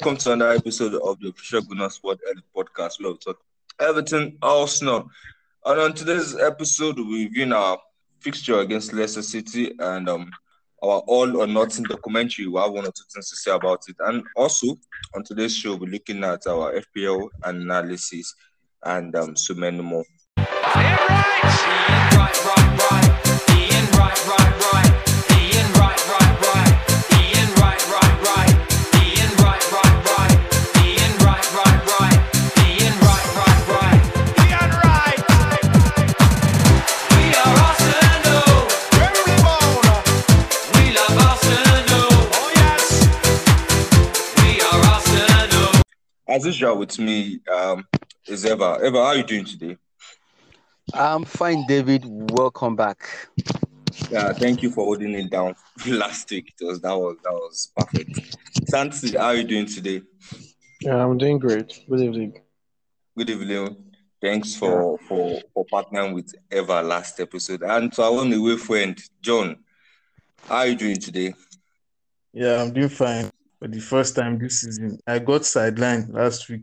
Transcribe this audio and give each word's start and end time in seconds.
welcome 0.00 0.16
to 0.16 0.32
another 0.32 0.56
episode 0.56 0.94
of 0.94 1.20
the 1.20 1.28
Official 1.28 1.60
Gunners 1.60 1.96
Sport 1.96 2.20
Edit 2.30 2.44
Podcast. 2.56 3.02
Love 3.02 3.20
talk 3.20 3.38
Everton 3.78 4.38
Arsenal. 4.40 5.10
And 5.66 5.78
on 5.78 5.92
today's 5.92 6.34
episode, 6.38 6.98
we're 6.98 7.24
reviewing 7.24 7.52
our 7.52 7.76
fixture 8.18 8.60
against 8.60 8.94
Leicester 8.94 9.20
City 9.20 9.72
and 9.78 10.08
um 10.08 10.30
our 10.82 11.00
all 11.00 11.36
or 11.36 11.46
nothing 11.46 11.84
documentary. 11.84 12.46
We 12.46 12.58
have 12.58 12.72
one 12.72 12.86
or 12.86 12.92
two 12.92 13.04
things 13.12 13.28
to 13.28 13.36
say 13.36 13.50
about 13.50 13.82
it. 13.88 13.96
And 14.00 14.24
also 14.36 14.78
on 15.14 15.22
today's 15.22 15.54
show, 15.54 15.76
we're 15.76 15.90
looking 15.90 16.24
at 16.24 16.46
our 16.46 16.80
FPL 16.80 17.28
analysis 17.44 18.34
and 18.82 19.14
um 19.14 19.36
so 19.36 19.52
many 19.52 19.82
more. 19.82 20.04
Right, 20.38 20.46
right, 22.16 22.44
right. 22.46 22.69
As 46.50 46.60
with 46.60 46.98
me, 46.98 47.38
um, 47.48 47.86
is 48.26 48.44
Eva. 48.44 48.80
Eva, 48.84 48.98
how 48.98 49.04
are 49.04 49.16
you 49.18 49.22
doing 49.22 49.44
today? 49.44 49.76
I'm 50.92 51.24
fine, 51.24 51.64
David. 51.68 52.02
Welcome 52.04 52.74
back. 52.74 53.08
Yeah, 54.10 54.32
thank 54.32 54.60
you 54.60 54.70
for 54.70 54.84
holding 54.84 55.14
it 55.14 55.30
down 55.30 55.54
last 55.86 56.28
week. 56.28 56.52
It 56.60 56.64
was 56.64 56.80
that 56.80 56.92
was 56.92 57.18
that 57.22 57.32
was 57.32 57.72
perfect. 57.76 58.36
Santi, 58.68 59.16
how 59.16 59.26
are 59.26 59.36
you 59.36 59.44
doing 59.44 59.66
today? 59.66 60.02
Yeah, 60.80 60.96
I'm 60.96 61.16
doing 61.18 61.38
great. 61.38 61.84
Good 61.88 62.00
evening. 62.00 62.40
Good 63.16 63.30
evening. 63.30 63.76
Thanks 64.20 64.56
for 64.56 64.98
for 65.06 65.40
for 65.54 65.64
partnering 65.72 66.14
with 66.14 66.34
Eva 66.50 66.82
last 66.82 67.20
episode. 67.20 67.62
And 67.62 67.92
to 67.92 68.02
our 68.02 68.10
only 68.10 68.38
way 68.38 68.56
friend, 68.56 69.00
John, 69.22 69.56
how 70.48 70.56
are 70.56 70.66
you 70.66 70.74
doing 70.74 70.98
today? 70.98 71.32
Yeah, 72.32 72.60
I'm 72.60 72.72
doing 72.72 72.88
fine. 72.88 73.30
For 73.60 73.68
the 73.68 73.80
first 73.80 74.16
time 74.16 74.38
this 74.38 74.62
season, 74.62 74.98
I 75.06 75.18
got 75.18 75.42
sidelined 75.42 76.14
last 76.14 76.48
week. 76.48 76.62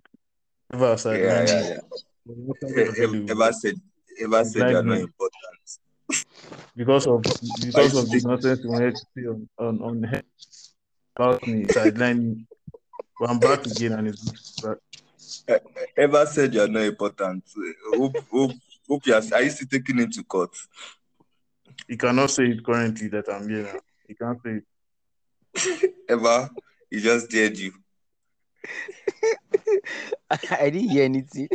Ever 0.74 0.96
sidelined. 0.96 1.48
yeah, 1.48 1.78
yeah. 2.26 3.08
me. 3.08 3.26
Eva 3.30 3.54
said 3.54 3.76
Eva 4.20 4.44
said 4.44 4.72
you're 4.72 4.84
not 4.84 4.98
important. 4.98 5.34
because 6.76 7.06
of 7.06 7.22
because 7.64 7.96
of 7.96 8.10
the 8.10 8.22
nonsense 8.26 8.62
you 8.64 8.72
wanted 8.72 8.96
to 8.96 9.06
say 9.16 9.28
on 9.28 9.48
on, 9.60 9.82
on 9.84 10.24
about 11.16 11.46
me, 11.48 11.66
sidelined. 11.66 12.48
But 13.20 13.30
I'm 13.30 13.40
back 13.40 13.66
again 13.68 13.94
and 13.94 14.08
it's 14.08 14.60
back. 14.60 14.78
Eva 15.96 16.26
said 16.26 16.52
you're 16.52 16.68
not 16.68 16.82
important. 16.82 17.44
Hope 17.94 18.18
hope 18.32 18.52
hope 18.90 19.06
you 19.06 19.14
are, 19.14 19.22
are 19.34 19.44
you 19.44 19.52
still 19.52 19.68
taking 19.70 20.00
him 20.00 20.10
to 20.12 20.24
court? 20.24 20.56
You 21.88 21.98
cannot 21.98 22.32
say 22.32 22.46
it 22.46 22.66
currently 22.66 23.08
that 23.10 23.30
I'm 23.30 23.48
here 23.48 23.64
now. 23.72 23.80
You 24.08 24.16
can't 24.16 24.40
say 24.44 24.62
it. 24.62 25.94
Eva, 26.10 26.50
he 26.90 27.00
just 27.02 27.30
dared 27.30 27.58
you. 27.58 27.74
I 30.30 30.70
didn't 30.70 30.90
hear 30.90 31.06
anything. 31.06 31.50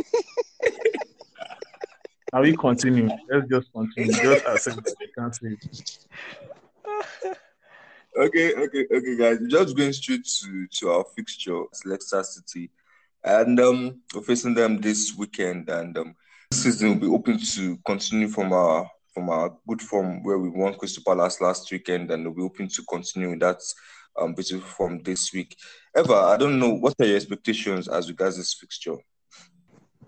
Now 2.31 2.41
we 2.41 2.55
continue. 2.55 3.09
Let's 3.29 3.47
just 3.47 3.71
continue. 3.71 4.11
Just 4.11 4.45
accept 4.45 4.83
that 4.83 4.95
you 4.99 5.07
can't 5.15 5.35
say 5.35 5.47
it. 5.49 6.07
Okay, 8.15 8.53
okay, 8.53 8.85
okay, 8.91 9.17
guys. 9.17 9.39
Just 9.47 9.75
going 9.75 9.93
straight 9.93 10.25
to, 10.25 10.67
to 10.67 10.89
our 10.91 11.05
fixture, 11.15 11.63
it's 11.63 11.85
Leicester 11.85 12.23
City. 12.23 12.69
And 13.23 13.59
um 13.59 14.01
we're 14.13 14.21
facing 14.21 14.53
them 14.53 14.81
this 14.81 15.13
weekend 15.17 15.69
and 15.69 15.97
um 15.97 16.15
this 16.51 16.63
season 16.63 16.89
will 16.89 17.07
be 17.07 17.07
open 17.07 17.39
to 17.39 17.77
continue 17.85 18.27
from 18.27 18.51
our 18.51 18.89
from 19.13 19.29
our 19.29 19.55
good 19.67 19.81
form 19.81 20.23
where 20.23 20.39
we 20.39 20.49
won 20.49 20.73
Crystal 20.73 21.03
Palace 21.05 21.39
last 21.39 21.71
weekend 21.71 22.11
and 22.11 22.23
we'll 22.25 22.33
be 22.33 22.41
open 22.41 22.67
to 22.67 22.83
continue 22.83 23.29
with 23.29 23.39
that 23.39 23.61
um 24.19 24.33
beautiful 24.33 24.61
form 24.61 25.01
this 25.03 25.33
week. 25.33 25.55
Eva, 25.97 26.13
I 26.13 26.37
don't 26.37 26.59
know 26.59 26.69
what 26.69 26.95
are 26.99 27.05
your 27.05 27.17
expectations 27.17 27.87
as 27.87 28.09
regards 28.09 28.37
this 28.37 28.53
fixture? 28.53 28.95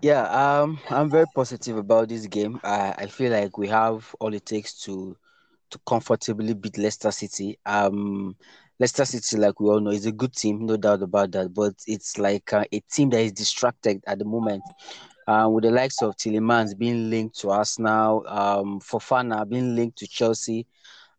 Yeah, 0.01 0.23
um, 0.61 0.79
I'm 0.89 1.09
very 1.09 1.25
positive 1.33 1.77
about 1.77 2.09
this 2.09 2.27
game. 2.27 2.59
I, 2.63 2.93
I 2.97 3.05
feel 3.07 3.31
like 3.31 3.57
we 3.57 3.67
have 3.69 4.13
all 4.19 4.33
it 4.33 4.45
takes 4.45 4.81
to 4.83 5.17
to 5.71 5.79
comfortably 5.87 6.53
beat 6.53 6.77
Leicester 6.77 7.11
City. 7.11 7.57
Um, 7.65 8.35
Leicester 8.79 9.05
City, 9.05 9.37
like 9.37 9.59
we 9.59 9.67
all 9.67 9.79
know, 9.79 9.91
is 9.91 10.05
a 10.05 10.11
good 10.11 10.33
team, 10.33 10.65
no 10.65 10.77
doubt 10.77 11.01
about 11.01 11.31
that. 11.31 11.53
But 11.53 11.73
it's 11.87 12.17
like 12.17 12.51
uh, 12.53 12.65
a 12.71 12.79
team 12.91 13.09
that 13.11 13.21
is 13.21 13.31
distracted 13.31 14.03
at 14.05 14.19
the 14.19 14.25
moment. 14.25 14.63
Uh, 15.27 15.49
with 15.51 15.63
the 15.63 15.71
likes 15.71 16.03
of 16.03 16.15
Tielemans 16.15 16.77
being 16.77 17.09
linked 17.09 17.39
to 17.39 17.49
Arsenal, 17.49 18.23
um, 18.27 18.79
Fofana 18.79 19.47
being 19.49 19.75
linked 19.75 19.97
to 19.97 20.07
Chelsea. 20.07 20.67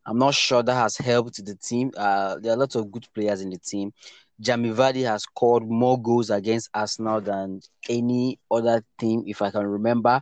I'm 0.06 0.18
not 0.18 0.34
sure 0.34 0.62
that 0.62 0.74
has 0.74 0.96
helped 0.96 1.44
the 1.44 1.54
team. 1.56 1.90
Uh, 1.96 2.36
there 2.40 2.52
are 2.52 2.56
a 2.56 2.58
lot 2.60 2.74
of 2.76 2.90
good 2.92 3.06
players 3.14 3.40
in 3.40 3.50
the 3.50 3.58
team. 3.58 3.92
Jamie 4.40 4.70
Vardy 4.70 5.04
has 5.06 5.22
scored 5.22 5.68
more 5.68 6.00
goals 6.00 6.30
against 6.30 6.68
Arsenal 6.74 7.20
than 7.20 7.60
any 7.88 8.38
other 8.50 8.82
team, 8.98 9.24
if 9.26 9.42
I 9.42 9.50
can 9.50 9.66
remember. 9.66 10.20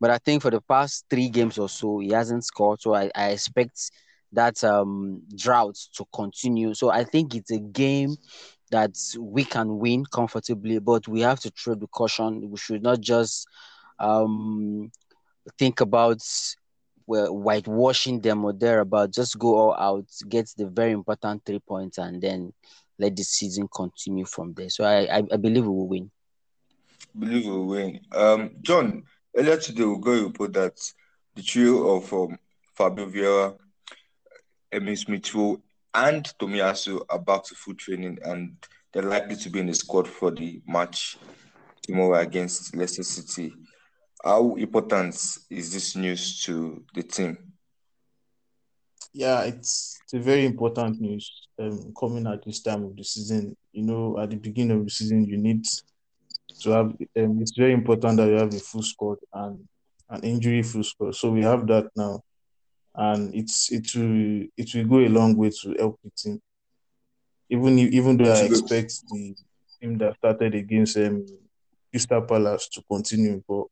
But 0.00 0.10
I 0.10 0.18
think 0.18 0.42
for 0.42 0.50
the 0.50 0.60
past 0.60 1.06
three 1.10 1.28
games 1.28 1.58
or 1.58 1.68
so, 1.68 1.98
he 1.98 2.10
hasn't 2.10 2.44
scored. 2.44 2.80
So 2.80 2.94
I, 2.94 3.10
I 3.14 3.30
expect 3.30 3.90
that 4.32 4.62
um, 4.62 5.22
drought 5.34 5.76
to 5.94 6.04
continue. 6.14 6.74
So 6.74 6.90
I 6.90 7.04
think 7.04 7.34
it's 7.34 7.50
a 7.50 7.58
game 7.58 8.16
that 8.70 8.96
we 9.18 9.44
can 9.44 9.78
win 9.78 10.04
comfortably, 10.04 10.78
but 10.78 11.08
we 11.08 11.20
have 11.20 11.40
to 11.40 11.50
tread 11.50 11.80
with 11.80 11.90
caution. 11.90 12.50
We 12.50 12.58
should 12.58 12.82
not 12.82 13.00
just 13.00 13.46
um, 13.98 14.90
think 15.58 15.80
about 15.80 16.22
well, 17.06 17.26
whitewashing 17.34 18.20
them 18.20 18.44
or 18.44 18.52
thereabout. 18.52 19.12
Just 19.12 19.38
go 19.38 19.56
all 19.56 19.74
out, 19.74 20.06
get 20.28 20.50
the 20.56 20.66
very 20.66 20.92
important 20.92 21.44
three 21.44 21.60
points, 21.60 21.98
and 21.98 22.20
then 22.20 22.52
let 22.98 23.16
the 23.16 23.22
season 23.22 23.68
continue 23.74 24.24
from 24.24 24.54
there. 24.54 24.70
So 24.70 24.84
I, 24.84 25.18
I, 25.18 25.22
I 25.32 25.36
believe 25.36 25.64
we 25.64 25.68
will 25.68 25.88
win. 25.88 26.10
believe 27.18 27.46
we'll 27.46 27.66
win. 27.66 28.00
Um, 28.12 28.50
John, 28.62 29.02
earlier 29.36 29.56
today 29.56 29.84
we 29.84 29.98
got 30.00 30.10
a 30.12 30.24
report 30.24 30.52
that 30.54 30.80
the 31.34 31.42
trio 31.42 31.96
of 31.96 32.12
um, 32.12 32.38
Fabio 32.74 33.06
Vieira, 33.06 33.56
Emile 34.72 34.96
Smith 34.96 35.34
and 35.94 36.24
Tomiyasu 36.40 37.04
are 37.08 37.18
back 37.18 37.44
to 37.44 37.54
full 37.54 37.74
training 37.74 38.18
and 38.24 38.56
they're 38.92 39.02
likely 39.02 39.36
to 39.36 39.50
be 39.50 39.60
in 39.60 39.66
the 39.66 39.74
squad 39.74 40.08
for 40.08 40.30
the 40.30 40.60
match 40.66 41.18
tomorrow 41.82 42.18
against 42.20 42.74
Leicester 42.76 43.02
City. 43.02 43.52
How 44.24 44.54
important 44.54 45.14
is 45.50 45.70
this 45.70 45.94
news 45.96 46.42
to 46.44 46.82
the 46.94 47.02
team? 47.02 47.36
Yeah, 49.12 49.42
it's, 49.42 50.00
it's 50.02 50.14
a 50.14 50.18
very 50.18 50.46
important 50.46 50.98
news 50.98 51.30
um, 51.58 51.92
coming 51.98 52.26
at 52.26 52.42
this 52.42 52.62
time 52.62 52.84
of 52.84 52.96
the 52.96 53.04
season. 53.04 53.54
You 53.72 53.82
know, 53.82 54.18
at 54.18 54.30
the 54.30 54.36
beginning 54.36 54.78
of 54.78 54.84
the 54.84 54.90
season, 54.90 55.26
you 55.26 55.36
need 55.36 55.66
to 56.62 56.70
have. 56.70 56.86
Um, 57.18 57.42
it's 57.42 57.54
very 57.56 57.74
important 57.74 58.16
that 58.16 58.28
you 58.28 58.36
have 58.36 58.54
a 58.54 58.58
full 58.58 58.82
squad 58.82 59.18
and 59.34 59.68
an 60.08 60.22
injury 60.22 60.62
full 60.62 60.84
squad. 60.84 61.14
So 61.16 61.30
we 61.30 61.42
have 61.42 61.66
that 61.66 61.90
now, 61.94 62.22
and 62.94 63.34
it's 63.34 63.70
it 63.70 63.94
will 63.94 64.46
it 64.56 64.74
will 64.74 64.86
go 64.86 65.00
a 65.00 65.08
long 65.08 65.36
way 65.36 65.50
to 65.50 65.74
help 65.78 66.00
the 66.02 66.10
team. 66.16 66.40
Even 67.50 67.78
even 67.78 68.16
though 68.16 68.32
I 68.32 68.44
expect 68.44 69.02
the 69.10 69.34
team 69.80 69.98
that 69.98 70.16
started 70.16 70.54
against 70.54 70.96
um, 70.96 71.26
Crystal 71.90 72.22
Palace 72.22 72.68
to 72.70 72.82
continue, 72.90 73.42
but 73.46 73.66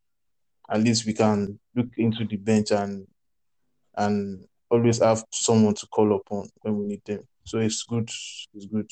at 0.73 0.81
least 0.81 1.05
we 1.07 1.13
can 1.13 1.59
look 1.77 1.89
into 1.99 2.25
the 2.25 2.37
bench 2.37 2.71
and 2.71 3.07
and 3.97 4.45
always 4.71 5.01
have 5.01 5.23
someone 5.31 5.75
to 5.75 5.87
call 5.89 6.17
upon 6.17 6.49
when 6.63 6.79
we 6.79 6.87
need 6.87 7.05
them. 7.05 7.21
So 7.45 7.59
it's 7.59 7.83
good. 7.83 8.09
It's 8.55 8.67
good. 8.67 8.91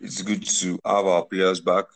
It's 0.00 0.20
good 0.20 0.44
to 0.44 0.78
have 0.84 1.06
our 1.06 1.24
players 1.24 1.60
back. 1.60 1.86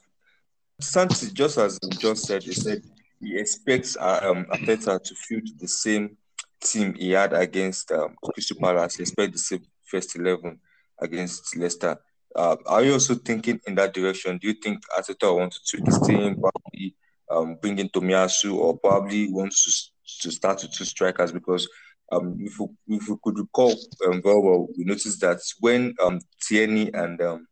Santi, 0.81 1.31
just 1.33 1.59
as 1.59 1.79
John 1.99 2.17
said, 2.17 2.43
he 2.43 2.55
said 2.55 2.83
he 3.21 3.39
expects 3.39 3.97
um, 4.01 4.47
Arteta 4.47 5.03
to 5.03 5.15
field 5.15 5.49
the 5.59 5.69
same 5.69 6.17
team 6.63 6.95
he 6.95 7.11
had 7.11 7.35
against 7.35 7.93
um, 7.93 8.17
Crystal 8.23 8.57
Palace. 8.59 8.97
He 8.97 9.03
expects 9.03 9.33
the 9.33 9.39
same 9.39 9.67
first 9.85 10.17
11 10.17 10.59
against 11.01 11.55
Leicester. 11.57 11.99
Uh, 12.35 12.57
are 12.67 12.83
you 12.83 12.95
also 12.95 13.15
thinking 13.15 13.61
in 13.67 13.75
that 13.75 13.93
direction? 13.93 14.39
Do 14.39 14.49
you 14.49 14.55
think 14.55 14.81
Arteta 14.97 15.25
will 15.25 15.39
want 15.39 15.55
to 15.67 15.83
his 15.85 15.99
team, 16.01 16.41
probably 16.41 16.95
um, 17.31 17.57
bring 17.61 17.79
in 17.79 17.89
Tomiyasu, 17.89 18.55
or 18.55 18.79
probably 18.79 19.33
wants 19.33 19.65
to, 19.65 20.29
to 20.29 20.35
start 20.35 20.63
with 20.63 20.73
two 20.73 20.85
strikers? 20.85 21.33
Because 21.33 21.69
um, 22.11 22.37
if, 22.41 22.59
we, 22.59 22.97
if 22.97 23.09
we 23.09 23.17
could 23.23 23.39
recall 23.39 23.73
um, 24.07 24.23
very 24.23 24.41
well, 24.41 24.69
we 24.77 24.85
noticed 24.85 25.21
that 25.21 25.39
when 25.61 25.95
um, 26.03 26.21
and 26.51 27.21
um, 27.21 27.47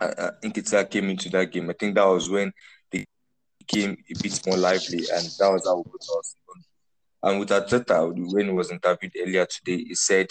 I, 0.00 0.30
I 0.42 0.84
came 0.84 1.10
into 1.10 1.28
that 1.30 1.52
game, 1.52 1.68
I 1.70 1.74
think 1.74 1.94
that 1.94 2.06
was 2.06 2.30
when 2.30 2.52
they 2.90 3.04
became 3.58 3.96
a 4.10 4.22
bit 4.22 4.40
more 4.46 4.56
lively, 4.56 5.04
and 5.12 5.24
that 5.38 5.50
was 5.52 5.66
how 5.66 5.76
we. 5.78 5.98
And 7.24 7.38
with 7.38 7.50
Arteta, 7.50 8.12
when 8.32 8.46
he 8.46 8.52
was 8.52 8.72
interviewed 8.72 9.12
earlier 9.20 9.46
today, 9.46 9.84
he 9.84 9.94
said 9.94 10.26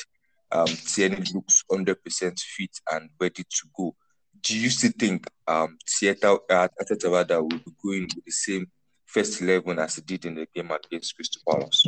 um, 0.52 0.68
looks 0.68 1.64
100% 1.72 2.40
fit 2.40 2.80
and 2.92 3.10
ready 3.20 3.44
to 3.44 3.68
go. 3.76 3.96
Do 4.44 4.58
you 4.58 4.70
still 4.70 4.92
think 4.98 5.28
um, 5.48 5.78
Arteta, 5.88 6.40
uh, 6.50 6.68
Arteta 6.82 7.42
will 7.42 7.50
be 7.50 7.72
going 7.84 8.04
with 8.04 8.26
the 8.26 8.32
same 8.32 8.68
first 9.06 9.42
11 9.42 9.80
as 9.80 9.96
he 9.96 10.02
did 10.02 10.26
in 10.26 10.36
the 10.36 10.48
game 10.54 10.72
against 10.72 11.16
Crystal 11.16 11.42
Palace? 11.48 11.84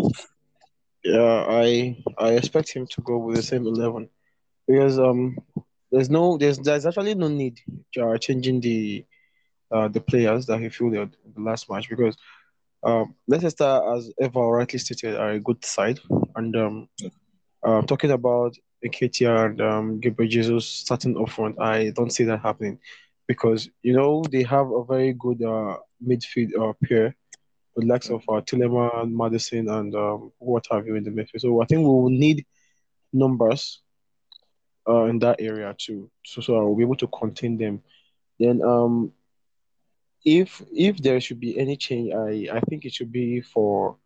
Yeah, 1.04 1.46
I 1.50 1.98
I 2.18 2.32
expect 2.34 2.74
him 2.74 2.88
to 2.88 3.02
go 3.02 3.18
with 3.18 3.36
the 3.38 3.44
same 3.44 3.66
eleven. 3.68 4.10
Because 4.68 5.00
um 5.00 5.38
there's 5.92 6.10
no 6.10 6.38
there's 6.38 6.60
there's 6.60 6.86
actually 6.86 7.16
no 7.16 7.28
need 7.28 7.60
uh, 8.02 8.18
changing 8.18 8.62
the 8.62 9.06
uh 9.72 9.88
the 9.90 10.00
players 10.02 10.46
that 10.48 10.60
he 10.60 10.70
fielded 10.70 11.16
in 11.26 11.34
the 11.36 11.42
last 11.42 11.70
match 11.70 11.90
because 11.90 12.16
um 12.84 13.16
Leicester 13.28 13.82
as 13.96 14.12
ever 14.22 14.40
rightly 14.42 14.80
stated 14.80 15.16
are 15.16 15.32
a 15.32 15.40
good 15.40 15.64
side. 15.66 16.00
And 16.36 16.56
um 16.56 16.90
uh, 17.64 17.82
talking 17.84 18.12
about 18.12 18.56
Nketiah 18.86 19.46
and 19.46 19.62
um 19.62 20.00
Gabriel 20.00 20.30
Jesus 20.30 20.66
starting 20.68 21.20
up 21.20 21.30
front 21.30 21.60
I 21.60 21.92
don't 21.92 22.12
see 22.12 22.24
that 22.26 22.42
happening 22.42 22.80
because 23.28 23.70
you 23.82 23.94
know 23.94 24.24
they 24.32 24.44
have 24.44 24.70
a 24.72 24.84
very 24.84 25.14
good 25.14 25.42
uh 25.42 25.78
midfield 26.06 26.52
uh, 26.60 26.74
pair 26.84 27.16
with 27.76 27.88
likes 27.88 28.10
of 28.10 28.24
uh, 28.30 28.42
Maddison, 29.06 29.70
and 29.70 29.96
um, 29.96 30.32
what 30.40 30.66
have 30.72 30.86
you 30.86 30.96
in 30.96 31.04
the 31.04 31.10
midfield. 31.10 31.40
So 31.40 31.62
I 31.62 31.66
think 31.66 31.80
we 31.80 31.86
will 31.86 32.10
need 32.10 32.46
numbers 33.12 33.82
uh, 34.88 35.06
in 35.06 35.20
that 35.20 35.38
area 35.40 35.76
too, 35.78 36.10
so 36.26 36.42
so 36.42 36.56
I'll 36.58 36.76
be 36.76 36.84
able 36.84 36.98
to 36.98 37.08
contain 37.08 37.58
them. 37.58 37.82
Then 38.40 38.62
um, 38.62 39.12
if 40.26 40.62
if 40.74 40.98
there 40.98 41.20
should 41.20 41.40
be 41.40 41.58
any 41.58 41.78
change, 41.78 42.14
I 42.14 42.48
I 42.58 42.60
think 42.62 42.86
it 42.86 42.94
should 42.94 43.12
be 43.12 43.42
for 43.42 43.98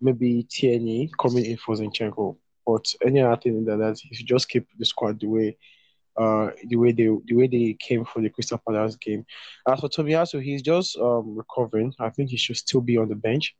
maybe 0.00 0.46
Tierney 0.48 1.10
coming 1.18 1.44
in 1.44 1.56
for 1.56 1.74
Zinchenko. 1.74 2.36
But 2.68 2.84
any 3.02 3.22
other 3.22 3.40
thing 3.40 3.64
than 3.64 3.78
that, 3.78 3.98
he 3.98 4.14
should 4.14 4.26
just 4.26 4.46
keep 4.46 4.66
the 4.78 4.84
squad 4.84 5.18
the 5.20 5.26
way 5.26 5.56
uh 6.18 6.50
the 6.66 6.76
way 6.76 6.92
they 6.92 7.08
the 7.28 7.34
way 7.38 7.46
they 7.46 7.74
came 7.78 8.04
for 8.04 8.20
the 8.20 8.28
Crystal 8.28 8.60
Palace 8.66 8.96
game. 8.96 9.24
As 9.66 9.80
for 9.80 9.88
Tomiyasu, 9.88 10.42
he's 10.42 10.60
just 10.60 10.98
um 10.98 11.34
recovering. 11.34 11.94
I 11.98 12.10
think 12.10 12.28
he 12.28 12.36
should 12.36 12.58
still 12.58 12.82
be 12.82 12.98
on 12.98 13.08
the 13.08 13.14
bench. 13.14 13.56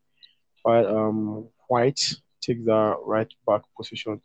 But 0.63 0.85
um 0.87 1.49
White 1.69 2.03
take 2.43 2.67
the 2.67 2.97
right 3.03 3.33
back 3.47 3.63
position 3.79 4.21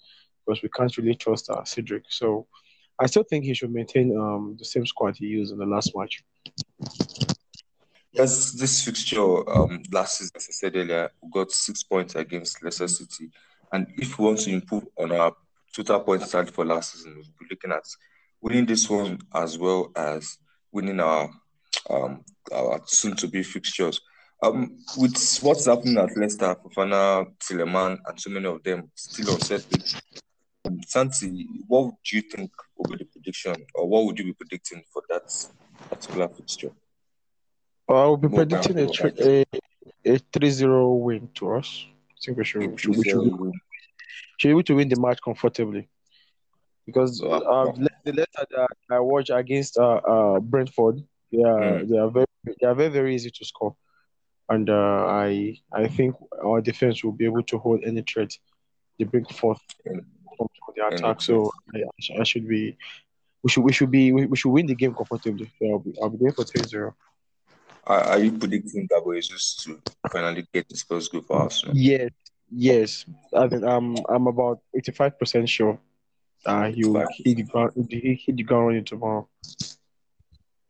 because 0.46 0.62
we 0.62 0.70
can't 0.76 0.96
really 0.98 1.16
trust 1.16 1.50
uh, 1.50 1.64
Cedric. 1.64 2.04
So 2.10 2.48
I 3.00 3.06
still 3.06 3.24
think 3.24 3.46
he 3.46 3.54
should 3.54 3.72
maintain 3.72 4.08
um 4.18 4.58
the 4.60 4.66
same 4.66 4.86
squad 4.86 5.16
he 5.16 5.28
used 5.28 5.54
in 5.54 5.60
the 5.60 5.66
last 5.66 5.96
match. 5.96 6.24
Yes, 8.12 8.52
this 8.52 8.84
fixture 8.84 9.50
um, 9.50 9.82
last 9.92 10.18
season, 10.18 10.34
as 10.36 10.48
I 10.50 10.52
said 10.52 10.76
earlier, 10.76 11.10
got 11.32 11.52
six 11.52 11.84
points 11.84 12.16
against 12.16 12.62
Leicester 12.62 12.88
City. 12.88 13.32
And 13.74 13.88
if 13.98 14.18
we 14.18 14.26
want 14.26 14.40
to 14.42 14.52
improve 14.52 14.86
on 14.98 15.12
our 15.12 15.36
total 15.76 16.00
points 16.02 16.32
tally 16.32 16.46
for 16.46 16.64
last 16.64 16.94
season, 16.94 17.16
we'll 17.16 17.24
be 17.40 17.48
looking 17.50 17.72
at 17.72 17.84
winning 18.40 18.68
this 18.68 18.88
one 18.88 19.20
as 19.34 19.58
well 19.58 19.92
as 19.96 20.38
winning 20.72 21.00
our 21.00 21.30
um 21.90 22.24
our 22.54 22.82
soon 22.86 23.16
to 23.16 23.28
be 23.28 23.42
fixtures. 23.42 24.00
Um, 24.44 24.78
with 24.98 25.40
what's 25.42 25.66
happening 25.66 25.98
at 25.98 26.16
Leicester, 26.18 26.56
Fofana, 26.56 27.26
Tilleman, 27.40 27.98
and 28.06 28.20
so 28.20 28.30
many 28.30 28.46
of 28.46 28.62
them 28.62 28.92
still 28.94 29.34
unsettled. 29.34 30.02
Um, 30.66 30.82
Santi, 30.86 31.48
what 31.68 31.94
do 32.04 32.18
you 32.18 32.22
think 32.24 32.52
will 32.78 32.92
be 32.92 32.98
the 32.98 33.06
prediction, 33.06 33.56
or 33.74 33.88
what 33.88 34.06
would 34.06 34.20
you 34.20 34.26
be 34.26 34.34
predicting 34.34 34.84
for 34.92 35.02
that 35.10 35.34
particular 35.90 36.28
fixture? 36.28 36.72
I 37.90 37.94
will 38.06 38.18
be 38.18 38.28
predicting 38.28 38.80
a, 38.80 38.84
a 38.84 39.46
a 40.06 40.20
3-0 40.20 41.00
win 41.00 41.30
to 41.36 41.54
us. 41.54 41.86
I 42.24 42.26
think 42.26 42.38
we 42.38 42.46
should, 42.46 42.72
we 42.72 42.78
should, 42.78 42.96
we 42.98 43.04
should, 43.04 43.54
should 44.38 44.48
be 44.48 44.52
able 44.52 44.64
to 44.64 44.76
win 44.76 44.88
the 44.88 45.00
match 45.00 45.20
comfortably. 45.24 45.90
Because 46.86 47.20
So, 47.20 47.32
uh, 47.32 47.38
uh, 47.38 47.72
the 48.04 48.14
letter 48.14 48.46
that 48.52 48.68
I 48.90 49.00
watched 49.00 49.30
against 49.30 49.78
uh, 49.78 50.02
uh, 50.08 50.40
Brentford, 50.40 51.04
they 51.32 51.44
are 51.44 51.80
Mm. 51.80 51.90
they 51.90 51.98
are 51.98 52.10
very 52.10 52.26
they 52.60 52.68
are 52.68 52.76
very 52.76 52.90
very 52.90 53.16
easy 53.16 53.32
to 53.32 53.46
score, 53.46 53.76
and 54.50 54.70
uh, 54.70 55.06
I 55.08 55.58
I 55.72 55.88
think 55.88 56.16
our 56.44 56.62
defense 56.62 57.04
will 57.04 57.14
be 57.14 57.26
able 57.26 57.44
to 57.44 57.58
hold 57.58 57.84
any 57.84 58.02
threat 58.02 58.32
they 59.00 59.06
bring 59.06 59.26
forth 59.26 59.62
from 59.84 60.48
the 60.76 60.88
attack. 60.88 61.22
So. 61.22 61.52
I, 61.74 61.84
I 62.20 62.24
should 62.24 62.48
be 62.48 62.78
we 63.44 63.50
should 63.50 63.64
we 63.64 63.74
should 63.74 63.92
be 63.92 64.12
we, 64.14 64.26
we 64.26 64.38
should 64.38 64.52
win 64.52 64.68
the 64.68 64.76
game 64.76 64.94
comfortably. 64.94 65.52
So 65.60 65.72
I'll 65.72 65.80
be 65.80 65.94
I'll 66.02 66.10
be 66.10 66.18
going 66.18 66.34
for 66.34 66.46
3-0. 66.46 66.94
Are, 67.86 68.00
are 68.02 68.20
you 68.20 68.32
predicting 68.38 68.88
Gabriel 68.90 69.22
Jesus 69.22 69.56
to 69.64 69.82
finally 70.12 70.48
get 70.54 70.66
his 70.70 70.84
first 70.84 71.12
goal 71.12 71.22
for 71.22 71.42
Arsenal? 71.42 71.76
Yes, 71.76 72.10
yes. 72.52 73.06
I 73.36 73.48
mean, 73.48 73.64
I'm 73.64 73.96
I'm 74.10 74.28
about 74.28 74.60
85% 74.76 75.48
sure 75.50 75.80
uh 76.46 76.70
he'll 76.72 76.94
Five. 76.94 77.08
hit 77.24 77.38
the 77.38 77.44
ground 77.44 77.72
he 77.90 78.16
hit 78.26 78.36
the 78.38 78.44
ground 78.44 78.68
running 78.68 78.86
tomorrow. 78.86 79.28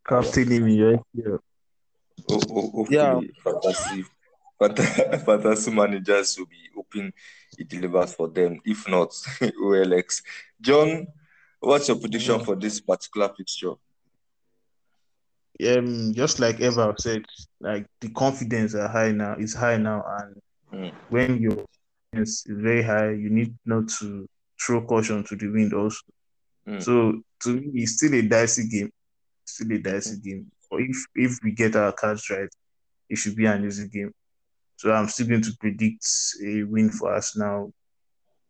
Captain 0.07 0.51
him 0.51 0.67
in 0.67 0.75
your 0.75 0.91
yeah. 1.13 1.37
Ho- 2.29 2.39
ho- 2.49 2.71
hopefully, 2.71 2.87
Yeah. 2.89 3.19
fantasy, 3.43 4.05
fanta- 4.59 5.25
fantasy 5.25 5.71
managers 5.71 6.37
will 6.37 6.45
be 6.47 6.69
hoping 6.75 7.11
he 7.57 7.63
delivers 7.63 8.13
for 8.13 8.27
them. 8.29 8.59
If 8.65 8.87
not, 8.87 9.09
OLX. 9.63 10.21
John, 10.61 11.07
what's 11.59 11.87
your 11.87 11.97
prediction 11.99 12.39
for 12.43 12.55
this 12.55 12.79
particular 12.79 13.29
fixture? 13.35 13.73
Um 15.61 16.13
just 16.13 16.39
like 16.39 16.59
Eva 16.59 16.93
said, 16.97 17.23
like 17.59 17.85
the 18.01 18.09
confidence 18.09 18.75
are 18.75 18.87
high 18.87 19.11
now 19.11 19.35
is 19.35 19.53
high 19.53 19.77
now, 19.77 20.03
and 20.19 20.35
Mm. 20.73 20.91
when 21.09 21.39
your 21.39 21.55
confidence 22.11 22.45
is 22.47 22.57
very 22.57 22.81
high, 22.81 23.11
you 23.11 23.29
need 23.29 23.55
not 23.63 23.87
to 23.99 24.27
throw 24.59 24.81
caution 24.85 25.23
to 25.23 25.35
the 25.35 25.47
wind 25.47 25.71
also. 25.73 26.01
Mm. 26.67 26.81
So 26.81 27.21
to 27.41 27.49
me, 27.55 27.83
it's 27.83 27.93
still 27.97 28.13
a 28.15 28.21
dicey 28.23 28.67
game, 28.67 28.91
still 29.45 29.71
a 29.73 29.77
dicey 29.77 30.17
game. 30.17 30.51
But 30.71 30.81
if 30.81 31.05
if 31.15 31.39
we 31.43 31.51
get 31.51 31.75
our 31.75 31.91
cards 31.91 32.27
right, 32.31 32.49
it 33.09 33.17
should 33.17 33.35
be 33.35 33.45
an 33.45 33.65
easy 33.65 33.87
game. 33.87 34.11
So 34.77 34.91
I'm 34.91 35.07
still 35.07 35.27
going 35.27 35.43
to 35.43 35.55
predict 35.59 36.05
a 36.43 36.63
win 36.63 36.89
for 36.89 37.13
us 37.13 37.37
now, 37.37 37.71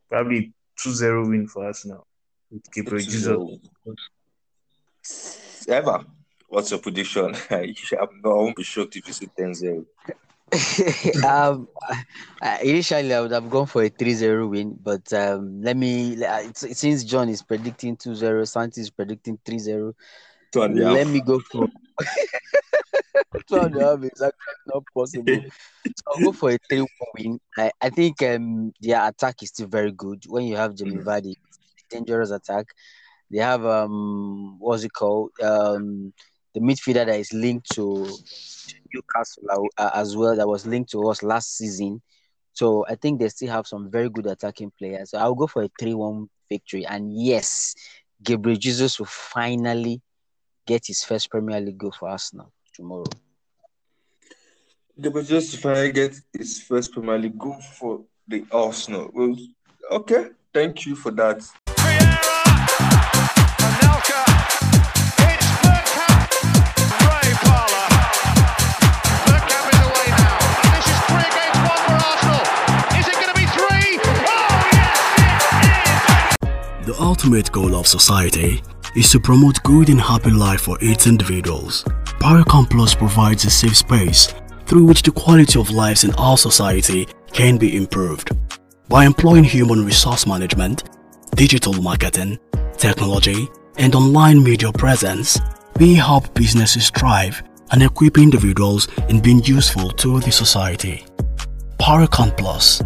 probably 0.09 0.53
2-0 0.79 1.27
win 1.29 1.47
for 1.47 1.67
us 1.67 1.85
now 1.85 2.03
with 2.49 2.71
Gabriel 2.71 3.03
Jesus. 3.03 3.37
2-0. 5.67 6.05
What's 6.53 6.69
your 6.71 6.79
prediction? 6.79 7.33
I'm 7.49 8.21
not, 8.23 8.31
I 8.31 8.35
won't 8.35 8.55
be 8.55 8.63
shocked 8.63 8.95
if 8.95 9.07
you 9.07 9.13
say 9.13 9.27
10-0. 9.37 9.85
um, 11.27 11.67
uh, 12.41 12.57
initially 12.63 13.13
I 13.13 13.21
would 13.21 13.31
have 13.31 13.49
gone 13.49 13.65
for 13.65 13.83
a 13.83 13.89
3-0 13.89 14.49
win, 14.49 14.77
but 14.81 15.11
um, 15.13 15.61
let 15.61 15.75
me. 15.75 16.23
uh, 16.23 16.43
Since 16.53 17.05
John 17.05 17.29
is 17.29 17.41
predicting 17.41 17.97
2-0, 17.97 18.47
Santi 18.47 18.81
is 18.81 18.91
predicting 18.91 19.39
3-0. 19.43 19.93
Two 20.51 20.61
and 20.61 20.79
a 20.79 20.85
half. 20.89 20.93
Let 20.93 21.07
me 21.07 21.21
go 21.21 21.39
for 21.39 21.67
two 23.47 23.59
and 23.59 23.75
a 23.77 23.83
half 23.83 24.03
is 24.03 24.21
actually 24.21 24.61
not 24.67 24.83
possible. 24.93 25.43
So 25.95 26.03
I'll 26.13 26.19
go 26.21 26.31
for 26.33 26.51
a 26.51 26.57
3 26.69 26.81
1 26.81 26.89
win. 27.17 27.39
I, 27.57 27.71
I 27.81 27.89
think 27.89 28.21
um 28.23 28.73
their 28.81 29.07
attack 29.07 29.41
is 29.43 29.49
still 29.49 29.67
very 29.67 29.91
good. 29.91 30.23
When 30.27 30.45
you 30.45 30.55
have 30.57 30.75
Jamie 30.75 30.97
Mm. 30.97 31.05
Vardy, 31.05 31.35
dangerous 31.89 32.31
attack. 32.31 32.67
They 33.31 33.39
have 33.39 33.65
um 33.65 34.57
what's 34.59 34.83
it 34.83 34.93
called? 34.93 35.31
Um 35.41 36.13
the 36.53 36.59
midfielder 36.59 37.05
that 37.05 37.19
is 37.19 37.33
linked 37.33 37.69
to 37.73 38.07
Newcastle 38.93 39.43
uh, 39.77 39.89
as 39.93 40.15
well 40.15 40.35
that 40.35 40.47
was 40.47 40.65
linked 40.65 40.91
to 40.91 41.07
us 41.09 41.23
last 41.23 41.57
season. 41.57 42.01
So 42.53 42.85
I 42.87 42.95
think 42.95 43.19
they 43.19 43.29
still 43.29 43.49
have 43.49 43.65
some 43.65 43.89
very 43.89 44.09
good 44.09 44.27
attacking 44.27 44.71
players. 44.77 45.11
So 45.11 45.17
I'll 45.17 45.33
go 45.33 45.47
for 45.47 45.63
a 45.63 45.69
3-1 45.81 46.27
victory. 46.49 46.85
And 46.85 47.11
yes, 47.11 47.73
Gabriel 48.21 48.57
Jesus 48.57 48.99
will 48.99 49.07
finally 49.07 50.01
get 50.65 50.85
his 50.85 51.03
first 51.03 51.29
Premier 51.29 51.59
League 51.59 51.77
goal 51.77 51.91
for 51.91 52.09
Arsenal 52.09 52.51
tomorrow. 52.73 53.05
Gabriel 54.99 55.25
Jesus 55.25 55.53
will 55.53 55.61
finally 55.61 55.91
get 55.91 56.15
his 56.31 56.61
first 56.61 56.93
Premier 56.93 57.17
League 57.17 57.37
goal 57.37 57.59
for 57.59 58.03
the 58.27 58.45
Arsenal. 58.51 59.09
Well, 59.11 59.35
okay, 59.91 60.29
thank 60.53 60.85
you 60.85 60.95
for 60.95 61.11
that. 61.11 61.43
The 76.85 76.99
ultimate 76.99 77.49
goal 77.53 77.75
of 77.75 77.87
society 77.87 78.61
is 78.93 79.09
to 79.11 79.19
promote 79.21 79.63
good 79.63 79.87
and 79.87 80.01
happy 80.01 80.31
life 80.31 80.59
for 80.59 80.77
its 80.81 81.07
individuals. 81.07 81.85
Paracom 82.19 82.69
Plus 82.69 82.93
provides 82.93 83.45
a 83.45 83.49
safe 83.49 83.77
space 83.77 84.33
through 84.65 84.83
which 84.83 85.01
the 85.01 85.11
quality 85.11 85.57
of 85.57 85.69
lives 85.69 86.03
in 86.03 86.13
our 86.15 86.37
society 86.37 87.07
can 87.31 87.57
be 87.57 87.77
improved. 87.77 88.31
By 88.89 89.05
employing 89.05 89.45
human 89.45 89.85
resource 89.85 90.27
management, 90.27 90.83
digital 91.35 91.71
marketing, 91.71 92.37
technology, 92.75 93.47
and 93.77 93.95
online 93.95 94.43
media 94.43 94.73
presence, 94.73 95.39
we 95.79 95.93
help 95.93 96.33
businesses 96.33 96.89
thrive 96.89 97.41
and 97.71 97.81
equip 97.81 98.17
individuals 98.17 98.89
in 99.07 99.21
being 99.21 99.41
useful 99.45 99.89
to 99.91 100.19
the 100.19 100.33
society. 100.33 101.05
Paracon 101.79 102.35
Plus, 102.37 102.81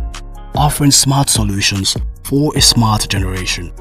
offering 0.54 0.92
smart 0.92 1.30
solutions 1.30 1.98
for 2.28 2.52
a 2.58 2.62
smart 2.62 3.08
generation. 3.08 3.72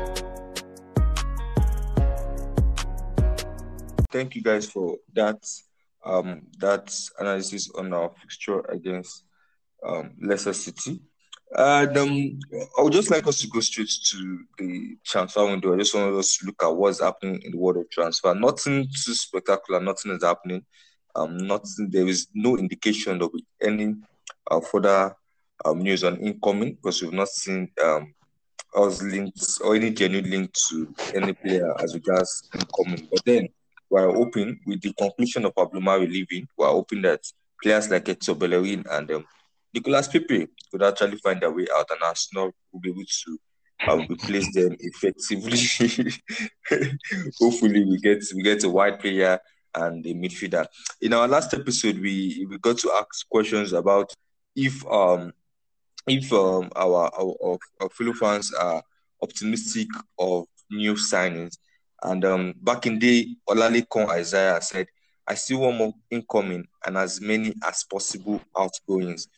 Thank 4.12 4.37
you 4.37 4.43
guys 4.43 4.67
for 4.71 4.99
that 5.15 5.45
um 6.05 6.43
that 6.61 6.95
analysis 7.19 7.69
on 7.76 7.93
our 7.93 8.11
fixture 8.21 8.61
against 8.71 9.25
um 9.85 10.12
Leicester 10.23 10.53
City. 10.53 11.00
And 11.57 11.97
um, 11.97 12.38
I 12.79 12.83
would 12.83 12.93
just 12.93 13.11
like 13.11 13.26
us 13.26 13.41
to 13.41 13.49
go 13.49 13.61
straight 13.61 13.91
to 14.11 14.41
the 14.59 14.97
transfer 15.05 15.45
window. 15.45 15.75
I 15.75 15.79
just 15.79 15.95
want 15.95 16.15
us 16.17 16.37
to 16.38 16.47
look 16.47 16.62
at 16.62 16.69
what's 16.69 17.00
happening 17.00 17.41
in 17.43 17.53
the 17.53 17.57
world 17.57 17.76
of 17.76 17.88
transfer. 17.91 18.35
Nothing 18.35 18.88
too 18.88 19.15
spectacular. 19.15 19.81
Nothing 19.81 20.12
is 20.12 20.25
happening. 20.25 20.65
Um, 21.15 21.37
nothing. 21.37 21.88
There 21.91 22.07
is 22.09 22.26
no 22.35 22.59
indication 22.59 23.23
of 23.23 23.31
any 23.62 23.95
uh, 24.50 24.61
further 24.61 25.15
um, 25.65 25.79
news 25.79 26.03
on 26.03 26.17
incoming 26.17 26.75
because 26.75 27.00
we've 27.00 27.12
not 27.12 27.29
seen 27.29 27.71
um 27.83 28.12
us 28.75 29.02
links 29.02 29.61
or 29.61 29.75
any 29.76 29.90
genuine 29.90 30.30
link 30.30 30.52
to 30.68 30.94
any 31.14 31.32
player 31.32 31.73
as 31.82 31.94
regards 31.94 32.49
incoming. 32.54 33.08
But 33.11 33.25
then 33.25 33.49
we're 33.90 34.12
hoping 34.12 34.61
with 34.66 34.80
the 34.82 34.92
conclusion 34.94 35.44
of 35.44 35.54
Pablo 35.54 35.80
Mari 35.80 36.06
leaving, 36.06 36.49
we're 36.56 36.68
hoping 36.68 37.02
that 37.02 37.20
players 37.62 37.90
like 37.90 38.06
Hector 38.06 38.35
Bellerin 38.35 38.85
and 38.90 39.11
um, 39.11 39.25
Nicolas 39.73 40.08
Pepe 40.08 40.49
could 40.70 40.82
actually 40.82 41.18
find 41.18 41.40
their 41.40 41.50
way 41.52 41.66
out, 41.75 41.90
and 41.90 42.02
Arsenal 42.02 42.50
will 42.73 42.80
be 42.80 42.90
able 42.90 43.04
to 43.04 43.38
um, 43.88 44.06
replace 44.08 44.52
them 44.54 44.76
effectively. 44.80 46.12
Hopefully, 47.40 47.85
we 47.85 47.99
get 47.99 48.25
we 48.35 48.42
get 48.42 48.64
a 48.64 48.68
wide 48.68 48.99
player 49.00 49.38
and 49.75 50.04
a 50.06 50.14
midfielder. 50.14 50.66
In 51.00 51.12
our 51.12 51.28
last 51.28 51.52
episode, 51.54 51.99
we 51.99 52.46
we 52.49 52.58
got 52.58 52.78
to 52.78 52.92
ask 52.92 53.28
questions 53.28 53.73
about 53.73 54.12
if 54.54 54.85
um 54.87 55.32
if 56.06 56.32
um 56.32 56.70
our 56.76 57.10
our, 57.18 57.58
our, 57.80 57.88
fellow 57.90 58.12
fans 58.12 58.52
are 58.54 58.82
optimistic 59.22 59.88
of 60.18 60.46
new 60.70 60.94
signings. 60.94 61.58
And 62.02 62.25
um 62.25 62.54
back 62.62 62.86
in 62.86 62.98
the 62.98 63.36
Olalekan 63.48 64.08
Isaiah 64.08 64.60
said, 64.60 64.86
I 65.26 65.34
see 65.34 65.54
one 65.54 65.76
more 65.76 65.94
incoming 66.10 66.66
and 66.86 66.96
as 66.96 67.20
many 67.20 67.54
as 67.66 67.84
possible 67.84 68.40
outgoings. 68.58 69.28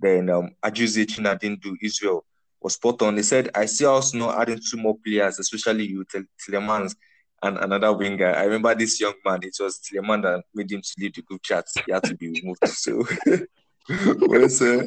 Then 0.00 0.30
um 0.30 0.50
Ajuze 0.64 1.06
Chinadindu 1.06 1.76
Israel 1.80 2.24
was 2.60 2.74
spot 2.74 3.02
on. 3.02 3.14
They 3.14 3.22
said, 3.22 3.50
I 3.54 3.66
see 3.66 3.86
us 3.86 4.14
now 4.14 4.38
adding 4.38 4.58
two 4.58 4.78
more 4.78 4.96
players, 5.04 5.38
especially 5.38 5.86
you, 5.86 6.04
Tel- 6.04 6.24
Tielemans 6.40 6.96
and 7.42 7.58
another 7.58 7.92
winger. 7.92 8.34
I 8.34 8.44
remember 8.44 8.74
this 8.74 9.00
young 9.00 9.14
man, 9.24 9.40
it 9.42 9.56
was 9.60 9.78
Telemann 9.80 10.22
that 10.22 10.42
made 10.54 10.72
him 10.72 10.80
to 10.82 10.94
leave 10.98 11.14
the 11.14 11.22
group 11.22 11.42
chat. 11.42 11.66
He 11.86 11.92
had 11.92 12.02
to 12.04 12.16
be 12.16 12.28
removed. 12.28 12.66
So 12.66 13.04
well, 13.88 14.48
sir. 14.48 14.86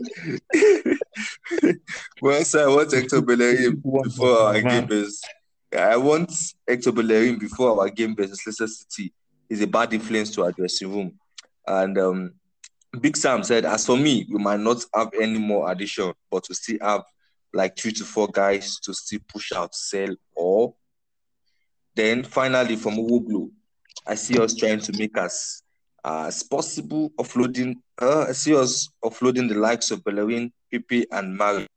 I 2.21 2.67
want 2.67 2.93
Hector 2.93 3.21
Bellerin 3.21 3.81
before 4.03 4.39
our 4.39 4.61
game 4.61 4.87
is. 4.91 5.21
I 5.77 5.97
want 5.97 6.31
Hector 6.67 6.91
Bellerin 6.91 7.39
before 7.39 7.79
our 7.79 7.89
game 7.89 8.15
versus 8.15 8.41
Leicester 8.45 8.67
City. 8.67 9.13
Is 9.49 9.61
a 9.61 9.67
bad 9.67 9.93
influence 9.93 10.29
to 10.31 10.43
our 10.43 10.51
dressing 10.51 10.91
room. 10.91 11.19
And 11.65 11.97
um, 11.97 12.33
Big 13.01 13.17
Sam 13.17 13.43
said, 13.43 13.65
as 13.65 13.85
for 13.85 13.97
me, 13.97 14.27
we 14.29 14.37
might 14.37 14.59
not 14.59 14.85
have 14.93 15.11
any 15.19 15.39
more 15.39 15.71
addition, 15.71 16.13
but 16.29 16.45
we 16.47 16.55
still 16.55 16.77
have 16.81 17.03
like 17.53 17.77
three 17.77 17.91
to 17.93 18.03
four 18.03 18.27
guys 18.27 18.79
to 18.81 18.93
still 18.93 19.19
push 19.27 19.51
out, 19.51 19.73
sell, 19.73 20.15
or 20.35 20.75
then 21.95 22.23
finally 22.23 22.75
from 22.75 22.95
Uwoglu, 22.95 23.49
I 24.05 24.15
see 24.15 24.39
us 24.39 24.55
trying 24.55 24.79
to 24.79 24.97
make 24.97 25.17
as 25.17 25.63
uh, 26.03 26.25
as 26.27 26.43
possible 26.43 27.11
offloading. 27.19 27.75
Uh, 28.01 28.25
I 28.29 28.31
see 28.33 28.55
us 28.55 28.89
offloading 29.03 29.49
the 29.49 29.55
likes 29.55 29.91
of 29.91 30.03
Bellerin, 30.03 30.51
Pepe, 30.71 31.05
and 31.11 31.35
Mari. 31.35 31.67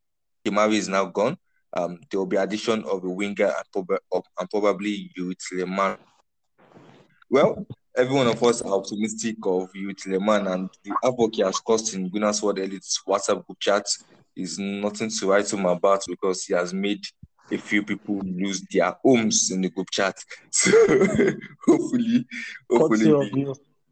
Mari 0.51 0.77
is 0.77 0.89
now 0.89 1.07
gone. 1.07 1.37
Um, 1.75 1.99
there 2.11 2.21
will 2.21 2.27
be 2.27 2.37
addition 2.37 2.85
of 2.85 3.05
a 3.05 3.09
winger 3.09 3.47
and, 3.47 3.65
prob- 3.73 4.01
of- 4.13 4.25
and 4.39 4.51
probably 4.51 5.11
Yuri 5.17 5.35
Tielemans. 5.37 5.97
Well, 7.31 7.67
every 7.97 8.15
one 8.15 8.27
of 8.27 8.43
us 8.43 8.61
are 8.63 8.75
optimistic 8.75 9.37
of 9.45 9.71
Yuri 9.75 9.95
Tielemans 9.95 10.53
and 10.53 10.71
the 10.85 10.93
havoc 11.03 11.35
he 11.35 11.43
has 11.43 11.59
caused 11.61 11.95
in 11.95 12.11
Gooners 12.11 12.43
World 12.43 12.59
Elite's 12.59 13.01
WhatsApp 13.09 13.47
group 13.47 13.59
chat 13.61 13.87
is 14.37 14.59
nothing 14.59 15.09
to 15.11 15.31
write 15.31 15.51
home 15.51 15.67
about 15.67 16.03
because 16.07 16.45
he 16.45 16.55
has 16.55 16.75
made 16.75 17.03
a 17.51 17.59
few 17.59 17.83
people 17.83 18.21
lose 18.25 18.63
their 18.71 18.95
homes 19.03 19.51
in 19.51 19.61
the 19.63 19.71
group 19.71 19.91
chat. 19.91 20.15
So 20.53 20.71
hopefully, 21.67 22.27
hopefully, 22.71 23.31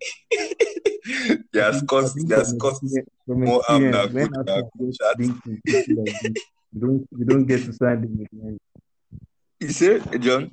of 0.00 0.38
we- 0.38 1.28
you. 1.28 1.45
he 1.52 1.59
has 1.59 1.83
caused, 1.83 2.19
he 2.28 2.33
has 2.35 2.54
caused 2.59 2.83
From 3.26 3.45
more 3.45 3.62
harm 3.66 3.83
experience, 3.85 4.12
than 4.12 4.14
when 4.14 4.28
good 4.28 4.49
in 4.49 4.49
our 4.49 4.64
Arsenal 4.64 4.92
chat. 4.92 5.19
linked 5.19 5.45
to 5.45 5.61
people 5.66 6.04
like 6.04 6.21
this, 6.23 6.45
you 6.73 6.80
don't 6.80 7.09
you 7.19 7.25
don't 7.25 7.47
get 7.47 7.64
to 7.64 7.73
sign 7.73 8.00
them 8.02 8.26
again. 8.33 8.59
You 9.61 9.69
see, 9.69 9.99
John? 10.19 10.50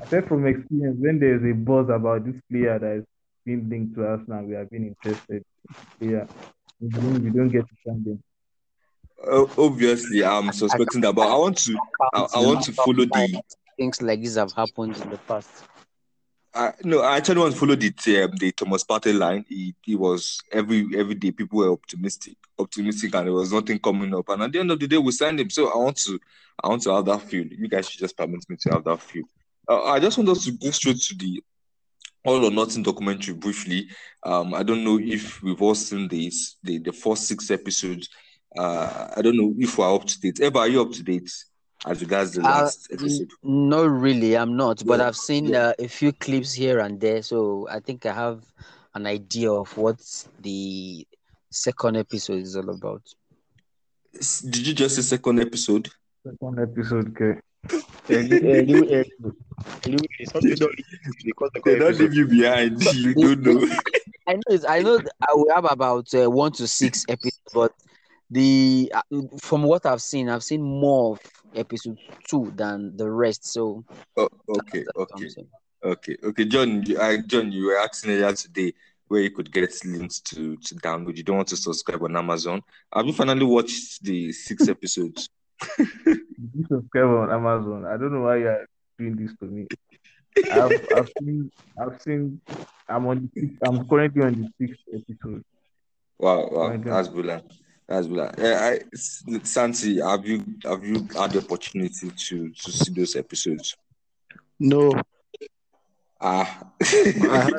I 0.00 0.06
said 0.06 0.28
from 0.28 0.46
experience, 0.46 0.96
when 1.00 1.18
there's 1.18 1.42
a 1.42 1.54
buzz 1.54 1.88
about 1.88 2.24
this 2.24 2.36
player 2.50 2.78
that 2.78 2.96
is 2.98 3.04
being 3.44 3.68
linked 3.68 3.94
to 3.96 4.06
us 4.06 4.20
now, 4.28 4.42
we 4.42 4.54
have 4.54 4.70
been 4.70 4.94
interested. 4.94 5.42
Yeah, 6.00 6.26
we 6.80 6.88
don't, 6.90 7.24
we 7.24 7.30
don't 7.30 7.48
get 7.48 7.66
to 7.66 7.74
sign 7.86 8.04
them. 8.04 8.22
Uh, 9.26 9.46
obviously, 9.56 10.22
I'm 10.22 10.52
suspecting 10.52 11.00
that, 11.00 11.14
but 11.14 11.26
I 11.28 11.36
want 11.36 11.56
to, 11.58 11.78
I, 12.12 12.26
I 12.34 12.40
want 12.40 12.62
to 12.64 12.72
follow 12.72 13.04
the. 13.06 13.42
Things 13.78 14.00
like 14.00 14.22
this 14.22 14.36
have 14.36 14.52
happened 14.52 14.96
in 14.96 15.10
the 15.10 15.18
past. 15.18 15.64
I 16.56 16.72
no, 16.84 17.02
I 17.02 17.18
actually 17.18 17.40
want 17.40 17.52
to 17.52 17.60
follow 17.60 17.76
the 17.76 17.92
um, 18.22 18.30
the 18.36 18.50
Thomas 18.52 18.82
Partey 18.82 19.16
line. 19.16 19.44
He, 19.48 19.74
he 19.82 19.94
was 19.94 20.40
every 20.50 20.88
every 20.96 21.14
day 21.14 21.30
people 21.30 21.58
were 21.58 21.70
optimistic, 21.70 22.36
optimistic, 22.58 23.14
and 23.14 23.26
there 23.26 23.34
was 23.34 23.52
nothing 23.52 23.78
coming 23.78 24.14
up. 24.14 24.28
And 24.30 24.42
at 24.42 24.52
the 24.52 24.60
end 24.60 24.70
of 24.70 24.80
the 24.80 24.88
day, 24.88 24.96
we 24.96 25.12
signed 25.12 25.38
him. 25.38 25.50
So 25.50 25.70
I 25.70 25.76
want 25.76 25.96
to, 25.98 26.18
I 26.62 26.68
want 26.68 26.82
to 26.82 26.94
have 26.94 27.04
that 27.04 27.22
feel. 27.22 27.46
You 27.46 27.68
guys 27.68 27.90
should 27.90 28.00
just 28.00 28.16
permit 28.16 28.48
me 28.48 28.56
to 28.60 28.70
have 28.70 28.84
that 28.84 29.00
feel. 29.00 29.24
Uh, 29.68 29.84
I 29.84 30.00
just 30.00 30.16
want 30.16 30.30
us 30.30 30.44
to 30.44 30.52
go 30.52 30.70
straight 30.70 30.98
to 30.98 31.14
the 31.14 31.42
all 32.24 32.44
or 32.44 32.50
nothing 32.50 32.82
documentary 32.82 33.34
briefly. 33.34 33.88
Um, 34.22 34.54
I 34.54 34.62
don't 34.62 34.82
know 34.82 34.98
if 34.98 35.42
we've 35.42 35.60
all 35.60 35.74
seen 35.74 36.08
this, 36.08 36.56
the 36.62 36.78
the 36.78 36.92
first 36.92 37.28
six 37.28 37.50
episodes. 37.50 38.08
Uh, 38.58 39.08
I 39.16 39.20
don't 39.20 39.36
know 39.36 39.54
if 39.58 39.76
we're 39.76 39.94
up 39.94 40.06
to 40.06 40.20
date. 40.20 40.40
Eva, 40.40 40.60
are 40.60 40.68
you 40.68 40.80
up 40.80 40.92
to 40.92 41.02
date 41.02 41.30
as 41.84 42.00
regards 42.00 42.32
the 42.32 42.40
Uh, 42.40 42.44
last 42.44 42.88
n- 42.90 42.98
episode? 42.98 43.30
no, 43.42 43.86
really, 43.86 44.36
I'm 44.36 44.56
not. 44.56 44.84
But 44.86 45.00
Yeah, 45.00 45.08
I've 45.08 45.16
seen 45.16 45.46
yeah. 45.46 45.68
uh, 45.68 45.72
a 45.78 45.88
few 45.88 46.12
clips 46.12 46.52
here 46.52 46.78
and 46.80 47.00
there, 47.00 47.22
so 47.22 47.68
I 47.70 47.80
think 47.80 48.06
I 48.06 48.12
have 48.12 48.42
an 48.94 49.06
idea 49.06 49.52
of 49.52 49.76
what 49.76 50.00
the 50.40 51.06
second 51.50 51.96
episode 51.96 52.42
is 52.42 52.56
all 52.56 52.70
about. 52.70 53.02
Did 54.14 54.66
you 54.66 54.74
just 54.74 54.96
say 54.96 55.02
second 55.02 55.40
episode? 55.40 55.90
Second 56.24 56.60
episode, 56.60 57.08
okay. 57.10 57.40
because 58.08 58.28
They 61.64 61.78
don't 61.78 61.98
leave 61.98 62.14
you 62.14 62.26
behind. 62.26 62.82
You 62.94 63.14
don't 63.14 63.42
know. 63.42 63.68
I 64.28 64.32
know, 64.34 64.40
it's, 64.48 64.64
I 64.64 64.80
know 64.80 64.98
I 65.20 65.34
will 65.34 65.54
have 65.54 65.66
about 65.70 66.12
uh, 66.14 66.28
one 66.30 66.52
to 66.52 66.66
six 66.66 67.04
episodes, 67.08 67.40
but 67.54 67.72
the 68.30 68.92
uh, 68.94 69.02
from 69.40 69.62
what 69.62 69.86
I've 69.86 70.02
seen, 70.02 70.28
I've 70.28 70.42
seen 70.42 70.62
more 70.62 71.12
of 71.12 71.20
episode 71.54 71.98
two 72.28 72.52
than 72.56 72.96
the 72.96 73.10
rest. 73.10 73.46
So 73.46 73.84
Oh, 74.16 74.28
okay, 74.48 74.84
that's 74.84 74.96
what 74.96 75.10
I'm 75.14 75.24
okay, 75.24 75.46
okay, 75.84 76.16
okay. 76.24 76.44
John, 76.44 76.82
you, 76.82 77.00
I, 77.00 77.18
John, 77.18 77.52
you 77.52 77.66
were 77.66 77.78
asking 77.78 78.10
earlier 78.10 78.32
today 78.32 78.72
where 79.08 79.20
you 79.20 79.30
could 79.30 79.52
get 79.52 79.72
links 79.84 80.20
to 80.20 80.56
to 80.56 80.74
download. 80.76 81.16
You 81.16 81.22
don't 81.22 81.36
want 81.36 81.48
to 81.48 81.56
subscribe 81.56 82.02
on 82.02 82.16
Amazon. 82.16 82.62
Have 82.94 83.06
you 83.06 83.12
finally 83.12 83.44
watched 83.44 84.02
the 84.02 84.32
six 84.32 84.68
episodes? 84.76 85.28
You 85.78 86.66
subscribe 86.68 87.04
on 87.04 87.30
Amazon? 87.30 87.84
I 87.86 87.96
don't 87.96 88.12
know 88.12 88.22
why 88.22 88.36
you 88.38 88.48
are 88.48 88.66
doing 88.98 89.16
this 89.16 89.36
to 89.38 89.46
me. 89.46 89.66
I've 90.50 90.86
I've 90.94 91.10
seen 91.18 91.50
I've 91.80 92.02
seen 92.02 92.40
I'm 92.88 93.06
on 93.06 93.30
the 93.34 93.40
sixth, 93.40 93.58
I'm 93.66 93.88
currently 93.88 94.22
on 94.22 94.32
the 94.58 94.66
sixth 94.66 94.84
episode. 94.92 95.44
Wow, 96.18 96.48
wow, 96.50 96.68
Currently 96.68 96.90
that's 96.90 97.08
brilliant. 97.08 97.52
That's 97.88 98.06
brilliant. 98.08 98.38
Eh, 98.40 98.54
I, 98.58 98.80
S- 98.92 99.22
Santi, 99.44 100.00
have 100.00 100.26
you 100.26 100.44
have 100.64 100.84
you 100.84 101.06
had 101.16 101.30
the 101.32 101.38
opportunity 101.38 102.10
to 102.10 102.50
to 102.50 102.72
see 102.72 102.92
those 102.92 103.14
episodes? 103.16 103.76
No, 104.58 104.92
Ah, 106.20 106.70
I 106.82 106.84
have, 106.84 107.52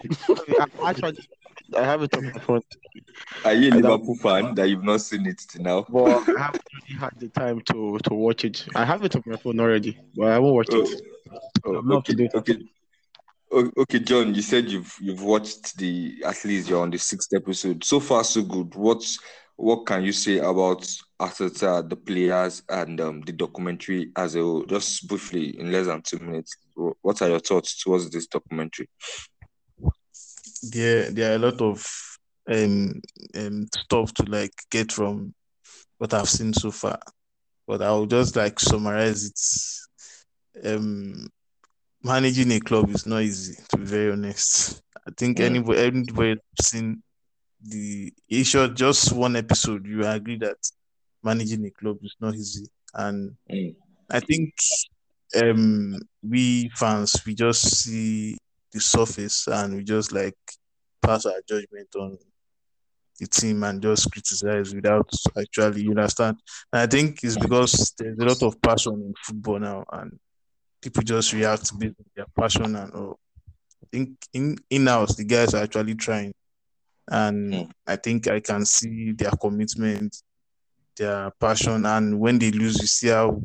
I 0.82 0.90
actually 0.90 1.18
I 1.76 1.84
have 1.84 2.02
it 2.02 2.14
on 2.16 2.24
my 2.24 2.32
phone, 2.40 2.62
are 3.44 3.52
you 3.52 3.70
a 3.70 3.76
I 3.76 3.80
don't- 3.80 3.90
Liverpool 3.92 4.16
fan 4.16 4.54
that 4.54 4.68
you've 4.68 4.82
not 4.82 5.02
seen 5.02 5.26
it 5.26 5.38
till 5.48 5.62
now? 5.62 5.86
but 5.88 6.04
I 6.28 6.40
haven't 6.40 6.62
really 6.88 6.98
had 6.98 7.10
the 7.20 7.28
time 7.28 7.60
to 7.70 7.98
to 8.04 8.14
watch 8.14 8.44
it. 8.44 8.66
I 8.74 8.84
have 8.84 9.04
it 9.04 9.14
on 9.14 9.22
my 9.26 9.36
phone 9.36 9.60
already, 9.60 9.98
but 10.16 10.32
I 10.32 10.38
won't 10.38 10.54
watch 10.56 10.68
Oh, 10.72 10.80
it. 10.82 11.02
oh, 11.64 11.76
I'm 11.76 11.86
not 11.86 12.04
to 12.06 12.12
okay, 12.12 12.22
date. 12.24 12.34
okay. 12.34 12.56
Okay, 13.52 13.98
John, 13.98 14.32
you 14.34 14.42
said 14.42 14.68
you've 14.70 14.94
you've 15.00 15.22
watched 15.24 15.76
the 15.76 16.22
at 16.24 16.44
least 16.44 16.68
you're 16.68 16.82
on 16.82 16.90
the 16.90 16.98
sixth 16.98 17.34
episode. 17.34 17.82
So 17.84 17.98
far, 17.98 18.22
so 18.22 18.42
good. 18.42 18.74
What's 18.76 19.18
what 19.60 19.86
can 19.86 20.02
you 20.02 20.12
say 20.12 20.38
about 20.38 20.88
Arteta, 21.20 21.88
the 21.88 21.96
players, 21.96 22.62
and 22.68 23.00
um, 23.00 23.20
the 23.22 23.32
documentary 23.32 24.10
as 24.16 24.34
a 24.34 24.40
whole? 24.40 24.64
Just 24.64 25.06
briefly, 25.06 25.58
in 25.58 25.70
less 25.70 25.86
than 25.86 26.02
two 26.02 26.18
minutes. 26.18 26.56
What 27.02 27.20
are 27.20 27.28
your 27.28 27.40
thoughts 27.40 27.82
towards 27.82 28.08
this 28.10 28.26
documentary? 28.26 28.88
there 30.62 31.10
there 31.10 31.32
are 31.32 31.36
a 31.36 31.38
lot 31.38 31.60
of 31.60 31.86
um, 32.48 33.00
um 33.34 33.66
stuff 33.72 34.12
to 34.14 34.24
like 34.24 34.52
get 34.70 34.92
from 34.92 35.34
what 35.98 36.14
I've 36.14 36.28
seen 36.28 36.52
so 36.52 36.70
far. 36.70 36.98
But 37.66 37.82
I'll 37.82 38.06
just 38.06 38.36
like 38.36 38.58
summarize 38.58 39.24
it. 39.26 40.66
Um, 40.66 41.28
managing 42.02 42.50
a 42.52 42.60
club 42.60 42.90
is 42.90 43.06
not 43.06 43.22
easy, 43.22 43.62
to 43.68 43.78
be 43.78 43.84
very 43.84 44.12
honest. 44.12 44.82
I 45.06 45.10
think 45.16 45.40
anybody 45.40 45.80
anybody 45.80 46.40
seen 46.60 47.02
the 47.62 48.12
issue 48.28 48.68
just 48.74 49.12
one 49.12 49.36
episode, 49.36 49.86
you 49.86 50.04
agree 50.06 50.38
that 50.38 50.56
managing 51.22 51.64
a 51.66 51.70
club 51.70 51.98
is 52.02 52.16
not 52.20 52.34
easy. 52.34 52.66
And 52.94 53.36
Mm. 53.50 53.76
I 54.10 54.20
think 54.20 54.54
um 55.42 55.98
we 56.22 56.68
fans 56.74 57.22
we 57.24 57.34
just 57.34 57.84
see 57.84 58.36
the 58.72 58.80
surface 58.80 59.46
and 59.46 59.76
we 59.76 59.84
just 59.84 60.12
like 60.12 60.36
pass 61.02 61.26
our 61.26 61.40
judgment 61.48 61.88
on 61.96 62.18
the 63.18 63.26
team 63.26 63.62
and 63.64 63.82
just 63.82 64.10
criticize 64.10 64.74
without 64.74 65.08
actually 65.38 65.82
you 65.82 65.90
understand. 65.90 66.38
And 66.72 66.82
I 66.82 66.86
think 66.86 67.20
it's 67.22 67.36
because 67.36 67.92
there's 67.98 68.18
a 68.18 68.24
lot 68.24 68.42
of 68.42 68.60
passion 68.62 68.94
in 68.94 69.14
football 69.22 69.58
now 69.58 69.84
and 69.92 70.18
people 70.80 71.02
just 71.02 71.32
react 71.32 71.78
based 71.78 71.94
on 71.98 72.06
their 72.16 72.26
passion 72.36 72.74
and 72.76 72.92
all. 72.94 73.18
I 73.82 73.86
think 73.92 74.16
in 74.32 74.56
in 74.70 74.86
house 74.86 75.14
the 75.16 75.24
guys 75.24 75.54
are 75.54 75.62
actually 75.62 75.94
trying 75.94 76.32
and 77.10 77.52
Mm. 77.52 77.70
I 77.86 77.96
think 77.96 78.28
I 78.28 78.40
can 78.40 78.64
see 78.64 79.12
their 79.12 79.32
commitment, 79.32 80.16
their 80.96 81.30
passion, 81.40 81.84
and 81.86 82.18
when 82.18 82.38
they 82.38 82.50
lose, 82.52 82.80
you 82.80 82.86
see 82.86 83.08
how 83.08 83.42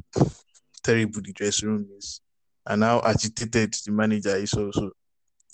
terrible 0.83 1.21
the 1.21 1.33
dressing 1.33 1.69
room 1.69 1.87
is, 1.97 2.21
and 2.65 2.83
how 2.83 3.01
agitated 3.03 3.73
the 3.85 3.91
manager 3.91 4.35
is. 4.35 4.53
Also, 4.53 4.91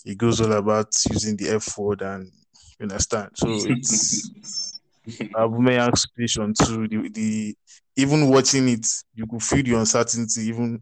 it 0.05 0.17
goes 0.17 0.41
all 0.41 0.51
about 0.53 0.93
using 1.09 1.37
the 1.37 1.49
F 1.49 1.77
word, 1.77 2.01
and 2.01 2.31
you 2.79 2.83
understand. 2.83 3.31
So 3.35 3.47
it's 3.65 4.31
Aubameyang 5.35 5.97
situation 5.97 6.53
too. 6.53 6.87
The, 6.87 7.09
the 7.09 7.55
even 7.95 8.27
watching 8.29 8.67
it, 8.69 8.85
you 9.15 9.25
could 9.27 9.43
feel 9.43 9.63
the 9.63 9.73
uncertainty. 9.75 10.41
Even 10.41 10.81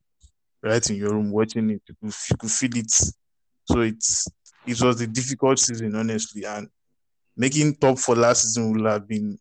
right 0.63 0.89
in 0.89 0.95
your 0.95 1.13
room 1.13 1.31
watching 1.31 1.69
it, 1.69 1.81
you 1.88 1.95
could, 2.01 2.15
you 2.31 2.38
could 2.38 2.51
feel 2.51 2.77
it. 2.77 2.91
So 3.65 3.81
it's 3.81 4.27
it 4.65 4.81
was 4.81 5.01
a 5.01 5.07
difficult 5.07 5.59
season, 5.59 5.95
honestly, 5.95 6.45
and 6.45 6.67
making 7.39 7.74
top 7.75 7.98
for 7.98 8.15
last 8.15 8.43
season 8.43 8.72
would 8.74 8.91
have 8.91 9.08
been 9.08 9.39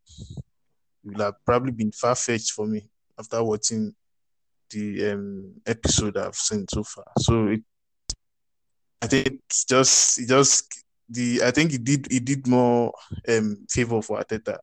would 1.05 1.21
have 1.21 1.35
probably 1.45 1.73
been 1.73 1.91
far 1.91 2.15
fetched 2.15 2.53
for 2.53 2.65
me 2.67 2.89
after 3.19 3.43
watching 3.43 3.93
the 4.71 5.13
um, 5.13 5.55
episode 5.67 6.17
I've 6.17 6.35
seen 6.37 6.65
so 6.71 6.85
far. 6.85 7.07
So 7.19 7.49
it, 7.49 7.63
I 9.03 9.07
think 9.09 9.41
it's 9.49 9.65
just 9.65 10.21
it 10.21 10.29
just 10.29 10.85
the 11.09 11.43
I 11.43 11.51
think 11.51 11.73
it 11.73 11.83
did 11.83 12.07
it 12.13 12.25
did 12.25 12.47
more 12.47 12.93
um 13.29 13.67
favor 13.69 14.01
for 14.03 14.19
Arteta 14.21 14.59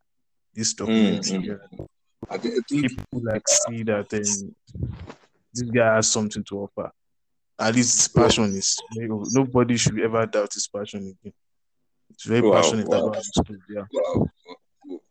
this 0.54 0.74
documentary. 0.74 1.39
mm. 1.39 1.46
Yeah. 1.48 1.86
I 2.30 2.38
thi- 2.38 2.54
I 2.54 2.62
think 2.70 2.88
People 2.89 3.22
like 3.24 3.48
see 3.48 3.84
that 3.84 4.13
um, 4.13 4.56
this 5.54 5.70
guy 5.74 5.96
has 5.96 6.10
something 6.10 6.44
to 6.46 6.60
offer. 6.60 6.89
At 7.60 7.75
least 7.75 7.96
his 7.98 8.08
passion 8.08 8.56
is 8.56 8.77
nobody 8.96 9.77
should 9.77 10.00
ever 10.00 10.25
doubt 10.25 10.54
his 10.54 10.68
passion 10.68 11.15
again. 11.22 11.34
He's 12.17 12.29
very 12.31 12.41
Wow, 12.48 12.62
passionate 12.62 12.88
wow. 12.88 13.07
about 13.07 13.15
his 13.17 13.29
club. 13.29 13.60
Yeah. 13.69 13.84
Wow, 13.93 14.27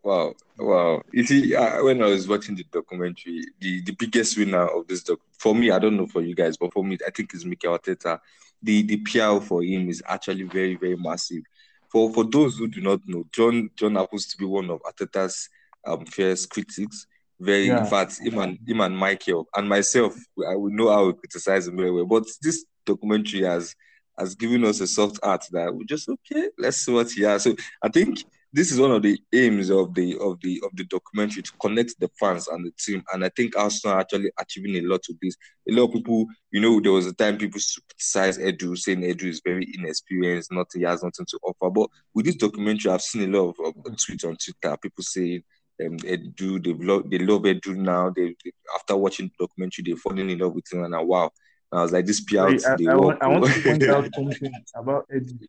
wow, 0.02 0.34
wow. 0.58 1.02
You 1.12 1.25
see, 1.25 1.54
uh, 1.54 1.82
when 1.84 2.02
I 2.02 2.06
was 2.06 2.28
watching 2.28 2.54
the 2.54 2.64
documentary, 2.73 3.42
the, 3.61 3.80
the 3.82 3.92
biggest 3.92 4.37
winner 4.38 4.66
of 4.66 4.87
this 4.87 5.02
doc 5.02 5.18
for 5.38 5.55
me, 5.55 5.70
I 5.70 5.79
don't 5.79 5.96
know 5.96 6.07
for 6.07 6.22
you 6.22 6.35
guys, 6.35 6.57
but 6.57 6.72
for 6.72 6.85
me, 6.85 6.98
I 7.07 7.11
think 7.11 7.33
it's 7.35 7.44
Mikel 7.44 7.76
Arteta. 7.79 8.20
The 8.62 8.83
the 8.83 8.96
PR 8.98 9.40
for 9.44 9.62
him 9.62 9.88
is 9.88 10.02
actually 10.07 10.44
very, 10.44 10.76
very 10.76 10.96
massive. 10.96 11.42
For 11.90 12.12
for 12.12 12.24
those 12.24 12.57
who 12.57 12.68
do 12.68 12.81
not 12.81 13.00
know, 13.07 13.24
John 13.33 13.70
John 13.76 13.96
happens 13.96 14.26
to 14.29 14.37
be 14.38 14.44
one 14.44 14.70
of 14.70 14.81
Arteta's 14.83 15.48
um 15.87 16.07
fierce 16.07 16.46
critics. 16.46 17.07
Very, 17.40 17.66
Yeah. 17.66 17.81
in 17.81 17.87
fact, 17.87 18.18
him 18.20 18.38
and 18.38 18.59
him 18.66 18.81
and 18.81 18.96
Michael 18.96 19.48
and 19.57 19.68
myself, 19.68 20.14
I 20.48 20.55
will 20.55 20.70
know 20.70 20.88
how 20.90 21.11
to 21.11 21.14
criticize 21.18 21.66
him 21.66 21.76
very 21.76 21.90
well. 21.90 22.07
But 22.07 22.24
this 22.40 22.64
documentary 22.87 23.42
has 23.42 23.74
has 24.18 24.35
given 24.35 24.64
us 24.64 24.81
a 24.81 24.87
soft 24.87 25.18
art 25.22 25.44
that 25.53 25.74
we 25.74 25.85
just 25.85 26.09
okay, 26.09 26.48
let's 26.59 26.79
see 26.79 26.92
what 26.92 27.11
he 27.11 27.22
has. 27.22 27.44
So 27.44 27.55
I 27.83 27.88
think 27.88 28.24
this 28.55 28.70
is 28.70 28.79
one 28.79 28.92
of 28.92 29.03
the 29.03 29.20
aims 29.33 29.68
of 29.68 29.94
the 29.94 30.16
of 30.18 30.40
the 30.40 30.62
of 30.64 30.70
the 30.77 30.85
documentary 30.85 31.42
to 31.42 31.53
connect 31.61 31.98
the 31.98 32.09
fans 32.20 32.46
and 32.46 32.64
the 32.64 32.70
team. 32.79 33.03
And 33.12 33.24
I 33.24 33.29
think 33.31 33.57
Arsenal 33.57 33.98
actually 33.98 34.31
achieving 34.38 34.77
a 34.77 34.81
lot 34.83 35.00
of 35.11 35.16
this. 35.20 35.37
A 35.68 35.72
lot 35.72 35.87
of 35.87 35.92
people, 35.94 36.27
you 36.53 36.61
know, 36.61 36.81
there 36.81 36.92
was 36.92 37.07
a 37.07 37.12
time 37.12 37.37
people 37.37 37.61
criticized 37.88 38.40
Edu, 38.40 38.79
saying 38.79 39.00
Edu 39.00 39.24
is 39.24 39.42
very 39.44 39.68
inexperienced, 39.77 40.53
not 40.53 40.68
he 40.72 40.83
has 40.83 41.03
nothing 41.03 41.27
to 41.27 41.38
offer. 41.42 41.68
But 41.68 41.90
with 42.14 42.27
this 42.27 42.37
documentary, 42.37 42.92
I've 42.92 43.03
seen 43.03 43.35
a 43.35 43.37
lot 43.37 43.57
of 43.59 43.66
um, 43.66 43.96
tweets 43.96 44.24
on 44.24 44.37
Twitter, 44.37 44.77
people 44.81 45.03
saying 45.03 45.42
um, 45.85 45.96
Edu, 45.98 46.62
they 46.62 46.85
love 46.85 47.11
they 47.11 47.18
love 47.18 47.42
Edu 47.42 47.74
now. 47.74 48.11
They, 48.11 48.37
they 48.44 48.53
after 48.77 48.96
watching 48.96 49.33
the 49.37 49.46
documentary, 49.46 49.83
they're 49.85 49.96
falling 49.96 50.31
in 50.31 50.38
love 50.38 50.55
with 50.55 50.72
him, 50.72 50.85
and 50.85 50.94
I, 50.94 51.00
wow. 51.03 51.33
I 51.78 51.82
was 51.82 51.92
like, 51.92 52.06
this 52.06 52.20
PR 52.20 52.50
thing, 52.50 52.88
I, 52.88 52.92
I, 52.92 52.96
want, 52.96 53.22
I 53.22 53.26
want 53.28 53.46
to 53.46 53.62
point 53.62 53.82
out 53.84 54.08
something 54.14 54.52
about 54.74 55.06
Eddie. 55.12 55.48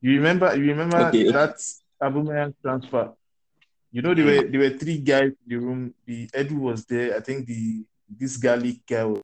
You 0.00 0.16
remember? 0.16 0.54
You 0.56 0.66
remember 0.66 0.98
Okay. 1.08 1.30
that 1.30 1.56
Aubameyang 2.02 2.54
transfer? 2.62 3.12
You 3.92 4.02
know, 4.02 4.12
there 4.14 4.24
were 4.26 4.48
there 4.48 4.60
were 4.60 4.70
three 4.76 4.98
guys 4.98 5.30
in 5.30 5.36
the 5.46 5.56
room. 5.56 5.94
The 6.04 6.26
Edu 6.28 6.58
was 6.58 6.84
there. 6.84 7.16
I 7.16 7.20
think 7.20 7.46
the 7.46 7.84
this 8.08 8.36
Garlick 8.36 8.84
guy 8.86 9.04
was 9.04 9.22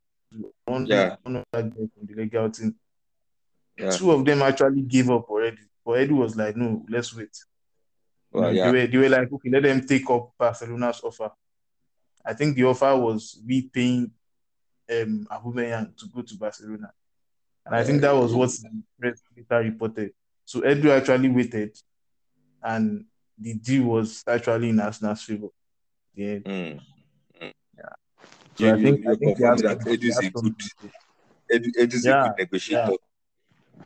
one, 0.65 0.87
Yeah. 0.87 1.17
one 1.23 1.37
of 1.37 1.45
that 1.53 1.71
guy 1.71 1.77
from 1.95 2.07
the 2.07 2.15
legal 2.15 2.49
team. 2.51 2.75
yeah. 3.77 3.91
Two 3.91 4.13
of 4.13 4.25
them 4.25 4.43
actually 4.43 4.83
gave 4.83 5.11
up 5.11 5.29
already. 5.29 5.59
But 5.85 5.99
Edu 5.99 6.13
was 6.13 6.37
like, 6.37 6.57
"No, 6.57 6.85
let's 6.89 7.15
wait." 7.17 7.35
You 8.33 8.41
Well, 8.41 8.43
know, 8.45 8.51
yeah. 8.51 8.71
They 8.71 8.81
were 8.81 8.87
they 8.87 8.99
were 8.99 9.09
like, 9.09 9.33
"Okay, 9.33 9.51
let 9.51 9.65
them 9.65 9.81
take 9.85 10.09
up 10.09 10.33
Barcelona's 10.39 11.01
offer." 11.03 11.31
I 12.25 12.33
think 12.35 12.55
the 12.57 12.65
offer 12.65 12.97
was 12.97 13.43
we 13.47 13.63
paying 13.63 14.13
um 14.91 15.27
Aubameyang 15.31 15.97
to 15.99 16.07
go 16.07 16.23
to 16.23 16.35
Barcelona. 16.37 16.93
And 17.67 17.75
I 17.75 17.85
think 17.85 18.01
that 18.01 18.13
was 18.15 18.35
what 18.35 18.51
the 18.51 18.83
press 18.99 19.23
later 19.37 19.59
reported. 19.71 20.13
So 20.45 20.61
Edu 20.63 20.87
actually 20.91 21.29
waited, 21.29 21.77
and 22.63 23.05
the 23.39 23.55
deal 23.55 23.85
was 23.85 24.25
actually 24.27 24.71
in 24.71 24.81
Arsenal's 24.81 25.23
favor. 25.23 25.49
Yeah. 26.15 26.39
Mm. 26.39 26.81
So 28.57 28.67
You- 28.67 28.75
I 28.75 28.83
think 28.83 29.05
you- 29.05 29.11
I 29.11 29.15
think 29.15 29.39
they 29.39 29.45
confirm 29.45 29.49
have 29.49 29.59
that 29.63 29.83
some- 29.83 29.93
Edu 29.93 30.05
is 30.05 30.19
a 30.19 30.31
good 30.31 30.57
Edu, 31.53 31.69
Edu 31.79 31.95
is 31.95 32.05
Yeah, 32.05 32.25
a 32.25 32.29
good 32.29 32.39
negotiator. 32.39 32.93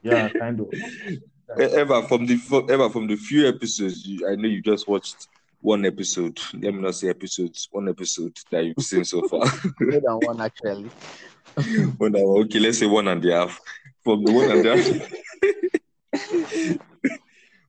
yeah, 0.03 0.29
kind 0.31 0.61
of. 0.61 0.73
Ever 1.59 2.03
from 2.09 2.27
the 2.27 2.67
ever 2.71 2.88
from 2.90 3.07
the 3.07 3.17
few 3.17 3.47
episodes, 3.47 4.07
you, 4.07 4.27
I 4.29 4.35
know 4.35 4.49
you 4.49 4.62
just 4.62 4.88
watched 4.88 5.29
one 5.64 5.87
episode. 5.87 6.38
Let 6.53 6.74
me 6.74 6.83
not 6.83 6.94
say 6.94 7.09
episodes, 7.09 7.68
one 7.72 7.88
episode 7.88 8.37
that 8.50 8.66
you've 8.66 8.85
seen 8.85 9.03
so 9.05 9.27
far. 9.27 9.40
More 9.81 10.00
than 10.00 10.18
one 10.22 10.40
actually. 10.42 10.90
one 11.96 12.14
hour. 12.14 12.40
Okay, 12.40 12.59
let's 12.59 12.79
say 12.79 12.87
one 12.87 13.09
and 13.09 13.24
a 13.24 13.33
half. 13.33 13.59
From 14.03 14.22
the 14.24 14.33
one 14.33 14.50
and 14.50 14.66
a 14.66 14.77
half. 14.77 14.85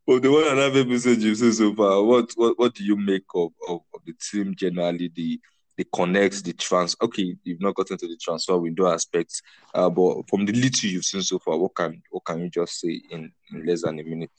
from 0.05 0.19
the 0.21 0.29
one 0.29 0.47
and 0.49 0.59
a 0.59 0.63
half 0.63 0.75
episode 0.75 1.19
you've 1.19 1.37
seen 1.37 1.53
so 1.53 1.73
far, 1.73 2.03
what 2.03 2.29
what 2.35 2.59
what 2.59 2.75
do 2.75 2.83
you 2.83 2.97
make 2.97 3.23
of, 3.33 3.53
of, 3.69 3.79
of 3.93 4.01
the 4.05 4.13
team 4.29 4.53
generally? 4.55 5.09
The 5.15 5.39
the 5.77 5.85
connects, 5.93 6.41
the 6.41 6.51
trans. 6.51 6.97
Okay, 7.01 7.37
you've 7.45 7.61
not 7.61 7.75
gotten 7.75 7.97
to 7.97 8.07
the 8.07 8.17
transfer 8.21 8.57
window 8.57 8.91
aspects, 8.91 9.41
uh, 9.73 9.89
but 9.89 10.29
from 10.29 10.45
the 10.45 10.51
little 10.51 10.89
you've 10.89 11.05
seen 11.05 11.21
so 11.21 11.39
far, 11.39 11.57
what 11.57 11.73
can 11.73 12.01
what 12.09 12.25
can 12.25 12.41
you 12.41 12.49
just 12.49 12.81
say 12.81 13.01
in, 13.09 13.31
in 13.53 13.65
less 13.65 13.83
than 13.83 13.99
a 13.99 14.03
minute? 14.03 14.31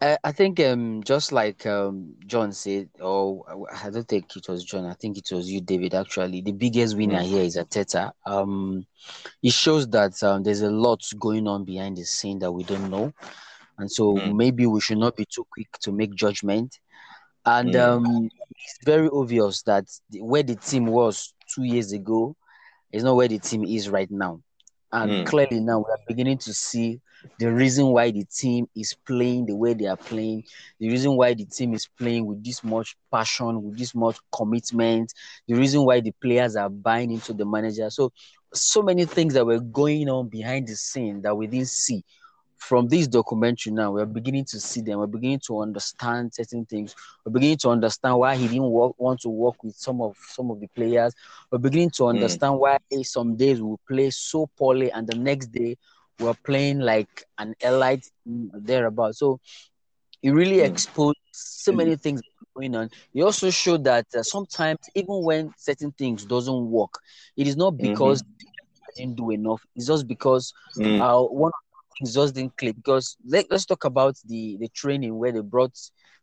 I, 0.00 0.16
I 0.24 0.32
think 0.32 0.60
um 0.60 1.02
just 1.02 1.32
like 1.32 1.66
um 1.66 2.14
John 2.26 2.52
said, 2.52 2.88
or 3.00 3.44
I 3.72 3.90
don't 3.90 4.06
think 4.06 4.36
it 4.36 4.48
was 4.48 4.64
John, 4.64 4.86
I 4.86 4.94
think 4.94 5.18
it 5.18 5.28
was 5.32 5.50
you, 5.50 5.60
David. 5.60 5.94
Actually, 5.94 6.40
the 6.42 6.52
biggest 6.52 6.96
winner 6.96 7.20
Mm. 7.20 7.22
here 7.22 7.42
is 7.42 7.56
Arteta. 7.56 8.12
Um, 8.26 8.86
it 9.42 9.52
shows 9.52 9.88
that 9.88 10.22
um, 10.22 10.42
there's 10.42 10.62
a 10.62 10.70
lot 10.70 11.02
going 11.18 11.48
on 11.48 11.64
behind 11.64 11.96
the 11.96 12.04
scene 12.04 12.38
that 12.40 12.52
we 12.52 12.64
don't 12.64 12.90
know, 12.90 13.12
and 13.78 13.90
so 13.90 14.20
Mm. 14.20 14.36
maybe 14.36 14.66
we 14.66 14.80
should 14.80 14.98
not 14.98 15.16
be 15.16 15.26
too 15.26 15.46
quick 15.50 15.68
to 15.82 15.92
make 15.92 16.14
judgment. 16.14 16.78
And 17.44 17.74
Mm. 17.74 17.80
um, 17.80 18.30
it's 18.50 18.78
very 18.84 19.08
obvious 19.12 19.62
that 19.62 19.84
the, 20.10 20.20
where 20.22 20.42
the 20.42 20.56
team 20.56 20.86
was 20.86 21.34
two 21.54 21.64
years 21.64 21.92
ago 21.92 22.36
is 22.92 23.04
not 23.04 23.16
where 23.16 23.28
the 23.28 23.38
team 23.38 23.64
is 23.64 23.88
right 23.88 24.10
now. 24.10 24.42
And 24.92 25.10
Mm. 25.10 25.24
clearly 25.24 25.60
now 25.60 25.78
we 25.78 25.84
are 25.90 25.98
beginning 26.06 26.38
to 26.38 26.52
see 26.54 27.00
the 27.38 27.52
reason 27.52 27.86
why 27.88 28.10
the 28.10 28.24
team 28.24 28.68
is 28.76 28.94
playing 28.94 29.46
the 29.46 29.54
way 29.54 29.74
they 29.74 29.86
are 29.86 29.96
playing, 29.96 30.44
the 30.78 30.88
reason 30.88 31.16
why 31.16 31.34
the 31.34 31.44
team 31.44 31.74
is 31.74 31.86
playing 31.86 32.26
with 32.26 32.44
this 32.44 32.62
much 32.62 32.96
passion, 33.10 33.62
with 33.62 33.78
this 33.78 33.94
much 33.94 34.18
commitment, 34.32 35.12
the 35.46 35.54
reason 35.54 35.84
why 35.84 36.00
the 36.00 36.12
players 36.22 36.56
are 36.56 36.68
buying 36.68 37.10
into 37.10 37.32
the 37.32 37.44
manager. 37.44 37.90
So, 37.90 38.12
so 38.52 38.82
many 38.82 39.04
things 39.04 39.34
that 39.34 39.46
were 39.46 39.60
going 39.60 40.08
on 40.08 40.28
behind 40.28 40.68
the 40.68 40.76
scene 40.76 41.22
that 41.22 41.36
we 41.36 41.46
didn't 41.46 41.68
see. 41.68 42.04
From 42.56 42.88
this 42.88 43.06
documentary 43.06 43.72
now, 43.72 43.92
we're 43.92 44.04
beginning 44.04 44.44
to 44.46 44.58
see 44.58 44.80
them. 44.80 44.98
We're 44.98 45.06
beginning 45.06 45.40
to 45.46 45.60
understand 45.60 46.34
certain 46.34 46.66
things. 46.66 46.92
We're 47.24 47.30
beginning 47.30 47.58
to 47.58 47.70
understand 47.70 48.18
why 48.18 48.34
he 48.34 48.48
didn't 48.48 48.70
work, 48.70 48.98
want 48.98 49.20
to 49.20 49.28
work 49.28 49.62
with 49.62 49.76
some 49.76 50.00
of 50.00 50.16
some 50.30 50.50
of 50.50 50.58
the 50.58 50.66
players. 50.66 51.14
We're 51.52 51.58
beginning 51.58 51.90
to 51.90 52.04
hmm. 52.04 52.08
understand 52.08 52.58
why 52.58 52.78
some 53.02 53.36
days 53.36 53.62
we 53.62 53.76
play 53.86 54.10
so 54.10 54.50
poorly, 54.58 54.90
and 54.90 55.06
the 55.06 55.16
next 55.16 55.52
day 55.52 55.76
were 56.20 56.34
playing 56.44 56.80
like 56.80 57.08
an 57.38 57.54
elite 57.60 58.06
thereabout. 58.26 59.14
So 59.14 59.40
it 60.22 60.30
really 60.30 60.60
Mm. 60.60 60.60
exposed 60.60 61.16
so 61.32 61.72
many 61.72 61.96
things 61.96 62.20
going 62.56 62.74
on. 62.74 62.90
It 63.14 63.22
also 63.22 63.50
showed 63.50 63.84
that 63.84 64.06
uh, 64.16 64.22
sometimes 64.22 64.78
even 64.94 65.22
when 65.22 65.52
certain 65.56 65.92
things 65.92 66.24
doesn't 66.24 66.70
work, 66.70 66.92
it 67.36 67.46
is 67.46 67.56
not 67.56 67.80
because 67.80 68.22
they 68.96 69.02
didn't 69.04 69.16
do 69.16 69.30
enough. 69.30 69.62
It's 69.76 69.86
just 69.86 70.06
because 70.08 70.52
Mm. 70.76 71.00
uh, 71.00 71.20
one 71.22 71.52
things 71.98 72.14
just 72.14 72.34
didn't 72.34 72.56
click. 72.56 72.76
Because 72.76 73.16
let, 73.26 73.46
let's 73.50 73.66
talk 73.66 73.84
about 73.84 74.16
the 74.26 74.56
the 74.60 74.68
training 74.68 75.16
where 75.18 75.32
they 75.32 75.40
brought 75.40 75.76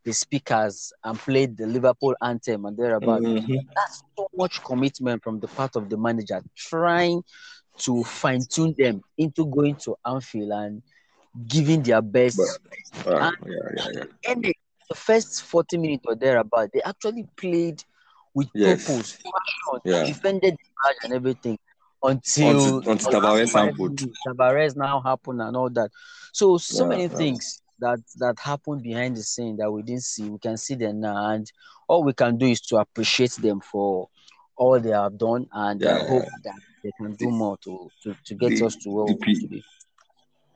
the 0.03 0.13
speakers 0.13 0.91
and 1.03 1.17
played 1.19 1.57
the 1.57 1.65
Liverpool 1.67 2.15
anthem 2.21 2.65
and 2.65 2.77
thereabout. 2.77 3.23
Mhm. 3.25 3.65
That's 3.75 4.01
so 4.17 4.27
much 4.35 4.63
commitment 4.63 5.23
from 5.23 5.39
the 5.39 5.47
part 5.47 5.75
of 5.75 5.89
the 5.89 5.97
manager 5.97 6.41
trying 6.55 7.23
to 7.77 8.03
fine 8.03 8.45
tune 8.45 8.73
them 8.77 9.03
into 9.17 9.45
going 9.45 9.75
to 9.77 9.95
Anfield 10.05 10.51
and 10.51 10.81
giving 11.47 11.83
their 11.83 12.01
best. 12.01 12.61
But 13.03 13.11
uh, 13.11 13.27
And 13.27 13.35
yeah, 13.45 13.69
yeah, 13.77 13.87
yeah. 13.95 14.03
and 14.27 14.43
the, 14.43 14.53
the 14.89 14.95
first 14.95 15.43
40 15.43 15.77
minutes 15.77 16.03
or 16.07 16.15
thereabout, 16.15 16.69
they 16.73 16.81
actually 16.81 17.27
played 17.37 17.83
with 18.33 18.47
Yes. 18.53 18.83
purpose, 18.85 19.17
passion, 19.33 19.81
defended 20.03 20.53
the 20.53 20.69
match 20.83 20.95
and 21.03 21.13
everything 21.13 21.57
until 22.03 22.79
Until 22.87 22.91
until 22.91 23.09
Tavares 23.09 23.53
Tavares 24.25 24.75
now 24.75 25.01
happened 25.01 25.41
and 25.41 25.55
all 25.55 25.69
that. 25.71 25.89
So 26.33 26.57
so 26.57 26.85
many 26.85 27.07
things 27.09 27.61
that 27.79 27.99
that 28.17 28.39
happened 28.39 28.83
behind 28.83 29.15
the 29.17 29.23
scene 29.23 29.57
that 29.57 29.71
we 29.71 29.81
didn't 29.83 30.03
see. 30.03 30.29
We 30.29 30.39
can 30.39 30.57
see 30.57 30.75
them 30.75 31.01
now, 31.01 31.29
and 31.31 31.51
all 31.87 32.03
we 32.03 32.13
can 32.13 32.37
do 32.37 32.45
is 32.47 32.61
to 32.61 32.77
appreciate 32.77 33.33
them 33.39 33.59
for 33.61 34.09
all 34.57 34.79
they 34.79 34.91
have 34.91 35.17
done, 35.17 35.47
and 35.51 35.83
Yeah, 35.83 35.89
uh, 35.89 35.99
yeah. 35.99 36.03
hope 36.07 36.25
that 36.43 36.59
they 36.85 36.91
can 36.97 37.15
do 37.15 37.29
more 37.31 37.57
to 37.65 37.89
to, 38.03 38.15
to 38.25 38.35
get 38.35 38.49
The 38.51 38.65
us 38.67 38.75
to 38.83 38.89
where 38.91 39.05
we 39.05 39.13
want 39.13 39.41
to 39.41 39.47
be. 39.47 39.63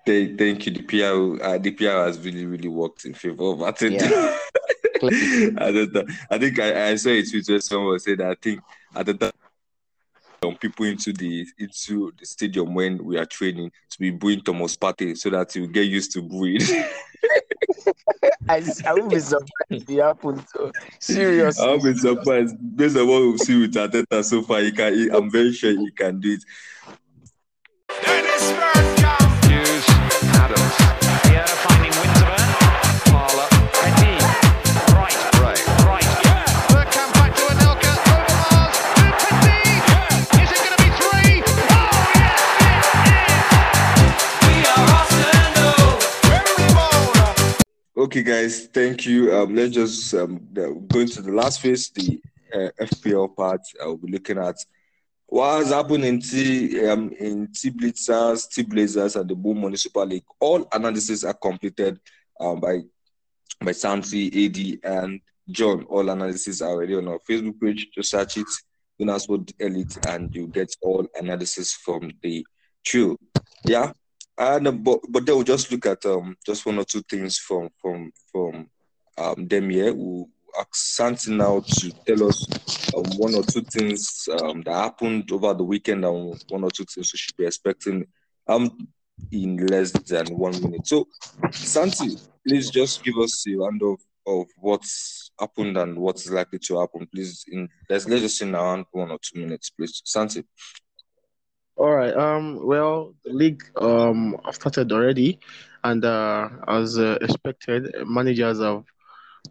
they, 0.06 0.36
thank 0.36 0.66
you. 0.66 0.74
The 0.74 0.84
PR 0.84 1.44
uh, 1.44 1.58
the 1.58 1.72
PR 1.72 2.06
has 2.08 2.20
really 2.20 2.46
really 2.46 2.70
worked 2.70 3.06
in 3.06 3.14
favor 3.16 3.46
of 3.54 3.60
Arteta. 3.60 4.00
Yeah, 4.00 4.38
clearly. 5.00 5.52
Arteta. 5.56 6.02
I 6.30 6.38
think 6.38 6.60
I, 6.60 6.90
I 6.92 6.96
saw 6.96 7.10
a 7.10 7.24
tweet 7.24 7.50
where 7.50 7.60
someone 7.62 8.00
said 8.00 8.20
that 8.20 8.30
I 8.32 8.36
think 8.36 8.62
Arteta 8.96 9.32
um, 10.44 10.56
people 10.56 10.86
into 10.86 11.14
the 11.14 11.46
into 11.58 12.12
the 12.20 12.26
stadium 12.26 12.74
when 12.74 13.04
we 13.04 13.18
are 13.18 13.26
training 13.26 13.72
to 13.90 14.00
be 14.00 14.12
booing 14.12 14.42
Thomas 14.42 14.76
Partey 14.76 15.18
so 15.18 15.30
that 15.30 15.56
you 15.56 15.68
get 15.68 15.88
used 15.88 16.12
to 16.14 16.22
booing. 16.22 16.62
I, 18.48 18.64
I 18.86 18.94
will 18.94 19.10
be 19.10 19.20
surprised 19.20 19.50
if 19.70 19.90
it 19.90 20.02
happens. 20.02 20.44
So 20.54 20.72
seriously. 21.00 21.66
I'll 21.66 21.82
be 21.82 21.94
surprised 21.96 22.56
based 22.76 22.98
on 22.98 23.08
what 23.08 23.22
we've 23.22 23.40
seen 23.40 23.62
with 23.62 23.74
Arteta 23.74 24.24
so 24.24 24.42
far. 24.42 24.62
He 24.62 24.72
can. 24.72 24.94
He, 24.94 25.10
I'm 25.10 25.30
very 25.30 25.52
sure 25.52 25.72
he 25.72 25.92
can 25.92 26.20
do 26.20 26.38
it. 26.38 26.44
Okay, 48.00 48.24
guys, 48.24 48.68
thank 48.68 49.06
you. 49.06 49.36
Um, 49.36 49.54
let's 49.54 49.74
just 49.74 50.14
um 50.14 50.40
go 50.54 51.00
into 51.02 51.22
the 51.22 51.34
last 51.34 51.60
phase, 51.60 51.90
the 51.90 52.22
uh, 52.54 52.70
FPL 52.80 53.36
part. 53.36 53.60
I'll 53.82 53.98
be 53.98 54.10
looking 54.10 54.38
at 54.38 54.56
what 55.26 55.58
has 55.58 55.72
happened 55.72 56.06
in 56.06 56.22
T 56.22 56.88
um 56.88 57.12
in 57.20 57.50
T 57.52 57.70
Blitzers, 57.72 58.50
T 58.50 58.64
Blazers, 58.64 59.18
and 59.18 59.30
the 59.30 59.36
Boom 59.36 59.60
Municipal 59.60 60.06
League. 60.06 60.24
All 60.40 60.66
analysis 60.72 61.26
are 61.26 61.34
completed 61.34 62.00
um 62.40 62.62
by 62.62 62.80
by 63.60 63.74
Santi, 63.74 64.46
AD, 64.46 64.90
and 64.90 65.20
John. 65.50 65.84
All 65.90 66.08
analysis 66.10 66.62
are 66.62 66.70
already 66.70 66.96
on 66.96 67.10
our 67.10 67.20
Facebook 67.30 67.60
page. 67.60 67.90
Just 67.94 68.12
search 68.12 68.38
it, 68.38 68.48
Unasport 69.02 69.52
Elite, 69.60 69.98
and 70.08 70.34
you 70.34 70.48
get 70.48 70.74
all 70.82 71.06
analysis 71.20 71.74
from 71.74 72.14
the 72.24 72.46
trio. 72.86 73.18
Yeah. 73.66 73.92
Uh, 74.40 74.72
but 74.72 75.02
but 75.10 75.26
they 75.26 75.34
will 75.34 75.44
just 75.44 75.70
look 75.70 75.86
at 75.86 76.06
um 76.06 76.36
just 76.46 76.66
one 76.66 76.78
or 76.78 76.86
two 76.86 77.02
things 77.10 77.38
from 77.38 77.70
from 77.82 78.10
from 78.32 78.70
um 79.18 79.48
them 79.48 79.70
here. 79.70 79.94
We'll 79.94 80.30
ask 80.58 80.74
Santi 80.74 81.32
now 81.36 81.60
to 81.60 81.92
tell 82.08 82.28
us 82.30 82.48
um, 82.96 83.04
one 83.18 83.36
or 83.36 83.44
two 83.44 83.62
things 83.62 84.30
um 84.42 84.62
that 84.62 84.74
happened 84.74 85.30
over 85.34 85.54
the 85.54 85.64
weekend 85.66 86.06
and 86.06 86.42
one 86.50 86.64
or 86.64 86.72
two 86.72 86.86
things 86.86 87.12
we 87.12 87.18
should 87.18 87.36
be 87.36 87.46
expecting 87.46 88.06
um 88.48 88.88
in 89.32 89.58
less 89.68 89.92
than 89.92 90.26
one 90.38 90.54
minute. 90.62 90.88
So 90.88 91.08
Santi, 91.52 92.18
please 92.48 92.70
just 92.70 93.04
give 93.04 93.18
us 93.18 93.46
a 93.46 93.56
round 93.58 93.82
of, 93.84 94.00
of 94.26 94.48
what's 94.58 95.32
happened 95.38 95.76
and 95.78 95.98
what's 95.98 96.30
likely 96.30 96.60
to 96.60 96.80
happen. 96.80 97.08
Please 97.14 97.44
in 97.52 97.68
let's 97.90 98.08
let's 98.08 98.22
just 98.22 98.42
in 98.42 98.56
around 98.56 98.86
one 98.92 99.12
or 99.12 99.20
two 99.22 99.42
minutes, 99.42 99.70
please. 99.70 100.02
Santi. 100.06 100.44
All 101.80 101.96
right. 101.96 102.14
Um. 102.16 102.66
Well, 102.66 103.16
the 103.24 103.34
league 103.34 103.64
um 103.78 104.38
have 104.46 104.56
started 104.56 104.92
already, 104.92 105.40
and 105.84 106.04
uh, 106.04 106.50
as 106.68 107.00
uh, 107.00 107.18
expected, 107.22 107.96
managers 108.06 108.60
have 108.60 108.84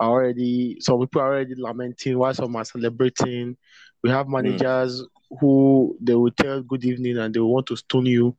are 0.00 0.10
already. 0.10 0.76
Some 0.80 1.00
people 1.00 1.22
are 1.22 1.34
already 1.34 1.54
lamenting, 1.56 2.18
while 2.18 2.34
some 2.34 2.54
are 2.56 2.64
celebrating. 2.64 3.56
We 4.04 4.10
have 4.10 4.28
managers 4.28 5.02
who 5.40 5.96
they 6.00 6.14
will 6.14 6.30
tell 6.32 6.62
good 6.62 6.84
evening 6.84 7.18
and 7.18 7.34
they 7.34 7.40
will 7.40 7.54
want 7.54 7.66
to 7.68 7.76
stone 7.76 8.06
you. 8.06 8.36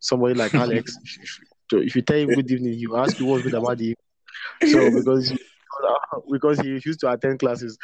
Somebody 0.00 0.34
like 0.34 0.54
Alex. 0.56 0.96
So 1.70 1.78
if 1.78 1.96
you 1.96 2.02
tell 2.02 2.18
him 2.18 2.32
good 2.32 2.50
evening, 2.50 2.74
he 2.74 2.86
will 2.86 3.00
ask 3.00 3.18
you 3.18 3.26
what's 3.26 3.42
good 3.42 3.54
about 3.54 3.78
the. 3.78 3.94
So 4.66 4.90
because 4.90 5.30
he, 5.30 5.38
because 6.30 6.60
he 6.60 6.72
refused 6.72 7.00
to 7.00 7.12
attend 7.12 7.40
classes. 7.40 7.78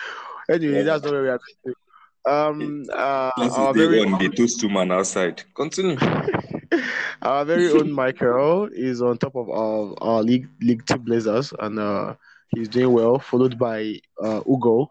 Anyway, 0.50 0.82
that's 0.82 1.04
not 1.04 1.12
where 1.12 1.22
we 1.22 1.28
are. 1.30 1.38
going 1.38 1.74
to. 1.74 1.81
Um. 2.24 2.84
Uh. 2.92 3.30
Our 3.36 3.74
very 3.74 4.04
one, 4.04 4.22
the 4.22 4.28
toast 4.30 4.60
two 4.60 4.68
man 4.68 4.92
outside. 4.92 5.42
Continue. 5.54 5.96
our 7.22 7.44
very 7.44 7.70
own 7.70 7.90
Michael 7.90 8.68
is 8.72 9.02
on 9.02 9.18
top 9.18 9.34
of 9.34 9.48
our, 9.50 9.94
our 10.00 10.22
league 10.22 10.48
league 10.60 10.86
two 10.86 10.98
Blazers 10.98 11.52
and 11.58 11.78
uh, 11.78 12.14
he's 12.48 12.68
doing 12.68 12.92
well, 12.92 13.18
followed 13.18 13.58
by 13.58 13.98
uh, 14.22 14.40
Ugo. 14.48 14.90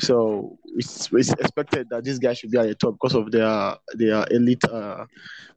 So 0.00 0.58
it's, 0.76 1.10
it's 1.12 1.32
expected 1.32 1.88
that 1.90 2.04
this 2.04 2.18
guy 2.18 2.32
should 2.32 2.50
be 2.50 2.58
at 2.58 2.68
the 2.68 2.74
top 2.74 2.94
because 2.94 3.14
of 3.14 3.30
their 3.32 3.76
their 3.94 4.26
elite 4.30 4.64
uh, 4.64 5.06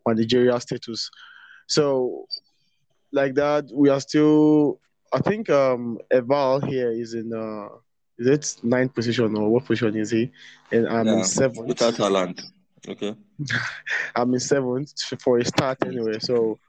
managerial 0.07 0.59
status. 0.59 1.09
So 1.67 2.25
like 3.11 3.35
that, 3.35 3.65
we 3.73 3.89
are 3.89 3.99
still. 3.99 4.79
I 5.13 5.19
think 5.19 5.49
um, 5.49 5.99
Eval 6.09 6.61
here 6.61 6.91
is 6.91 7.13
in. 7.13 7.33
Uh, 7.33 7.75
is 8.21 8.27
it 8.27 8.63
ninth 8.63 8.93
position 8.95 9.35
or 9.37 9.49
what 9.51 9.65
position 9.65 9.95
is 9.97 10.11
he? 10.11 10.31
And 10.71 10.87
I'm 10.87 11.07
Yeah, 11.07 11.13
in 11.17 11.23
seventh. 11.23 11.67
Without 11.67 11.95
talent. 11.95 12.41
Okay. 12.87 13.15
I'm 14.15 14.33
in 14.33 14.39
seventh 14.39 14.93
for 15.23 15.39
a 15.39 15.45
start 15.45 15.79
anyway. 15.85 16.19
So 16.19 16.59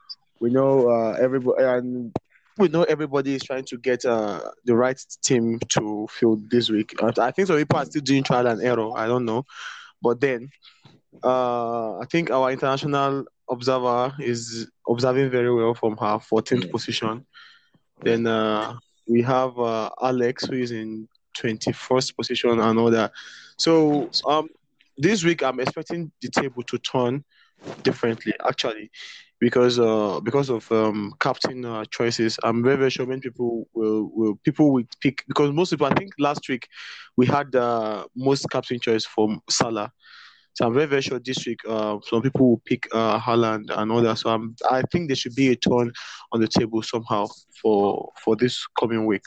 we 0.41 0.51
know 0.51 0.89
uh, 0.89 1.17
everybody, 1.21 1.65
and 1.65 2.13
we 2.59 2.69
know 2.69 2.85
everybody 2.85 3.35
is 3.35 3.45
trying 3.45 3.65
to 3.67 3.79
get 3.79 4.05
uh, 4.05 4.41
the 4.65 4.75
right 4.77 5.01
team 5.25 5.59
to 5.71 6.07
field 6.11 6.51
this 6.51 6.71
week. 6.71 6.95
I 7.03 7.31
think 7.33 7.49
some 7.49 7.57
people 7.57 7.79
are 7.79 7.85
still 7.87 8.03
doing 8.03 8.25
trial 8.25 8.47
and 8.47 8.63
error. 8.63 8.91
I 8.97 9.07
don't 9.07 9.25
know, 9.25 9.45
but 10.03 10.21
then 10.21 10.51
uh, 11.25 11.99
I 11.99 12.05
think 12.11 12.31
our 12.31 12.51
international 12.51 13.25
observer 13.51 14.15
is 14.21 14.71
observing 14.89 15.31
very 15.31 15.53
well 15.55 15.75
from 15.75 15.97
her 15.99 16.19
14th 16.21 16.67
Mm. 16.67 16.71
position. 16.71 17.27
Then 18.03 18.27
uh, 18.27 18.75
we 19.09 19.23
have 19.23 19.59
uh, 19.59 19.91
Alex 20.01 20.47
who 20.47 20.57
is 20.57 20.73
in 20.73 21.09
21st 21.39 22.17
position 22.17 22.61
and 22.61 22.79
all 22.79 22.91
that. 22.91 23.13
So 23.59 24.11
um, 24.27 24.49
this 24.99 25.25
week 25.25 25.43
I'm 25.43 25.61
expecting 25.61 26.13
the 26.21 26.29
table 26.29 26.63
to 26.65 26.79
turn 26.79 27.25
differently 27.83 28.35
actually 28.45 28.91
because 29.41 29.79
uh 29.79 30.21
because 30.21 30.51
of 30.51 30.71
um 30.71 31.13
captain 31.21 31.65
uh, 31.65 31.85
choices. 31.91 32.39
I'm 32.45 32.63
very 32.63 32.77
very 32.77 32.91
sure 32.91 33.07
many 33.07 33.21
people 33.21 33.69
will 33.75 34.11
will 34.15 34.37
people 34.45 34.73
will 34.73 34.85
pick 35.01 35.25
because 35.27 35.51
most 35.53 35.71
people 35.71 35.87
i 35.87 35.95
think 35.95 36.13
last 36.19 36.49
week 36.49 36.69
we 37.17 37.27
had 37.27 37.55
uh 37.55 38.05
most 38.17 38.47
captain 38.51 38.79
choice 38.81 39.05
from 39.05 39.41
salah. 39.51 39.91
So 40.55 40.67
i'm 40.67 40.75
very 40.75 40.87
very 40.87 41.03
sure 41.03 41.19
this 41.19 41.45
week 41.47 41.61
uh 41.69 41.99
some 42.05 42.23
people 42.23 42.51
will 42.51 42.63
pick 42.65 42.87
uh 42.93 43.19
Haaland 43.19 43.65
and 43.77 43.91
all 43.91 44.03
that. 44.03 44.19
So 44.19 44.31
i'm 44.31 44.55
i 44.71 44.83
think 44.93 45.09
there 45.09 45.17
should 45.17 45.35
be 45.35 45.49
a 45.51 45.57
turn 45.57 45.93
on 46.33 46.41
the 46.41 46.49
table 46.49 46.83
somehow 46.83 47.27
for 47.61 48.13
for 48.25 48.37
this 48.37 48.65
coming 48.79 49.07
week 49.07 49.23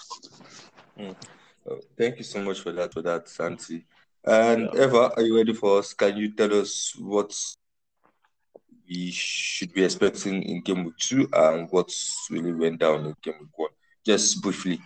Oh, 1.68 1.80
thank 1.98 2.18
you 2.18 2.24
so 2.24 2.42
much 2.42 2.60
for 2.60 2.72
that, 2.74 2.94
for 2.94 3.02
that, 3.02 3.28
Santi. 3.28 3.86
And 4.24 4.70
Eva, 4.74 5.12
are 5.16 5.22
you 5.22 5.36
ready 5.36 5.54
for 5.54 5.80
us? 5.80 5.94
Can 5.94 6.18
you 6.18 6.34
tell 6.36 6.54
us 6.54 6.94
what 7.00 7.36
we 8.88 9.10
should 9.12 9.74
be 9.74 9.84
expecting 9.84 10.44
in 10.44 10.62
game 10.62 10.84
week 10.86 10.98
two 11.00 11.28
and 11.34 11.68
what 11.72 11.92
really 12.30 12.54
went 12.54 12.80
down 12.80 13.06
in 13.06 13.16
game 13.24 13.36
week 13.40 13.58
one? 13.58 13.70
Just 14.06 14.42
briefly. 14.42 14.80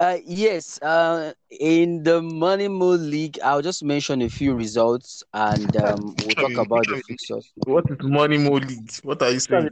Uh, 0.00 0.18
yes, 0.24 0.80
uh, 0.82 1.32
in 1.50 2.04
the 2.04 2.22
Money 2.22 2.68
Mood 2.68 3.00
League, 3.00 3.38
I'll 3.42 3.62
just 3.62 3.82
mention 3.82 4.22
a 4.22 4.28
few 4.28 4.54
results 4.54 5.24
and 5.34 5.76
um, 5.76 6.14
we'll 6.24 6.34
talk 6.34 6.56
about 6.56 6.86
the 6.86 7.02
fixtures. 7.06 7.50
What 7.66 7.84
is 7.90 7.96
money 8.02 8.38
more 8.38 8.60
league? 8.60 8.92
What 9.02 9.22
are 9.22 9.30
you 9.30 9.40
saying? 9.40 9.70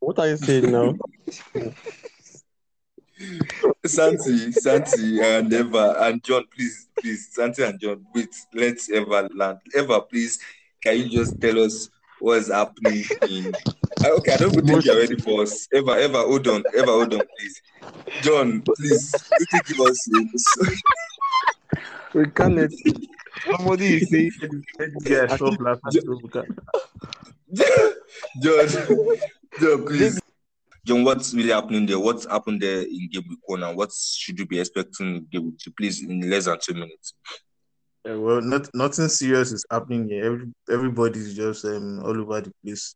What 0.00 0.18
are 0.18 0.28
you 0.28 0.36
saying 0.36 0.70
now? 0.70 0.94
Santi, 3.84 4.52
Santi, 4.52 5.20
and 5.20 5.52
Eva, 5.52 5.96
and 6.00 6.22
John, 6.22 6.44
please, 6.54 6.88
please, 7.00 7.28
Santi 7.32 7.62
and 7.62 7.80
John, 7.80 8.04
wait, 8.14 8.34
let's 8.54 8.90
Eva 8.90 9.28
land. 9.34 9.58
Eva, 9.76 10.00
please, 10.02 10.38
can 10.82 10.98
you 10.98 11.08
just 11.08 11.40
tell 11.40 11.62
us 11.62 11.88
what's 12.22 12.50
happening 12.50 13.04
in. 13.28 13.52
Ah, 14.04 14.10
Okay, 14.18 14.32
I 14.32 14.36
don't 14.38 14.52
think 14.52 14.84
you're 14.84 14.96
ready 14.96 15.16
for 15.16 15.42
us. 15.42 15.68
Eva, 15.72 16.02
Eva, 16.02 16.22
hold 16.22 16.46
on, 16.48 16.64
Eva, 16.74 16.86
hold 16.86 17.14
on, 17.14 17.22
please. 17.36 17.62
John, 18.22 18.62
please, 18.62 19.12
you 19.40 19.46
can 19.46 19.60
give 19.66 19.80
us. 19.80 20.08
We 22.14 22.26
can't 22.30 22.56
let 22.56 22.70
Somebody 23.50 23.96
is 23.96 24.08
saying, 24.08 24.30
let 24.78 24.90
this 24.98 25.26
guy 25.26 25.36
stop 25.36 25.60
laughing 25.60 25.90
so 25.90 26.20
we 26.22 26.30
John, 28.40 28.68
John, 29.60 29.86
please. 29.86 30.21
John, 30.84 31.04
what's 31.04 31.32
really 31.32 31.52
happening 31.52 31.86
there? 31.86 31.98
What's 31.98 32.26
happened 32.26 32.60
there 32.60 32.82
in 32.82 33.08
game 33.10 33.24
week 33.28 33.38
one, 33.44 33.62
and 33.62 33.76
what 33.76 33.92
should 33.92 34.38
you 34.38 34.46
be 34.46 34.58
expecting 34.58 35.16
in 35.16 35.26
game 35.30 35.44
week 35.46 35.58
two? 35.58 35.70
Please, 35.72 36.02
in 36.02 36.28
less 36.28 36.46
than 36.46 36.58
two 36.60 36.74
minutes. 36.74 37.14
Uh, 38.08 38.18
well, 38.18 38.40
not, 38.40 38.68
nothing 38.74 39.06
serious 39.08 39.52
is 39.52 39.64
happening 39.70 40.08
here. 40.08 40.24
Every, 40.24 40.46
everybody's 40.68 41.36
just 41.36 41.64
um, 41.64 42.00
all 42.04 42.20
over 42.20 42.40
the 42.40 42.52
place. 42.64 42.94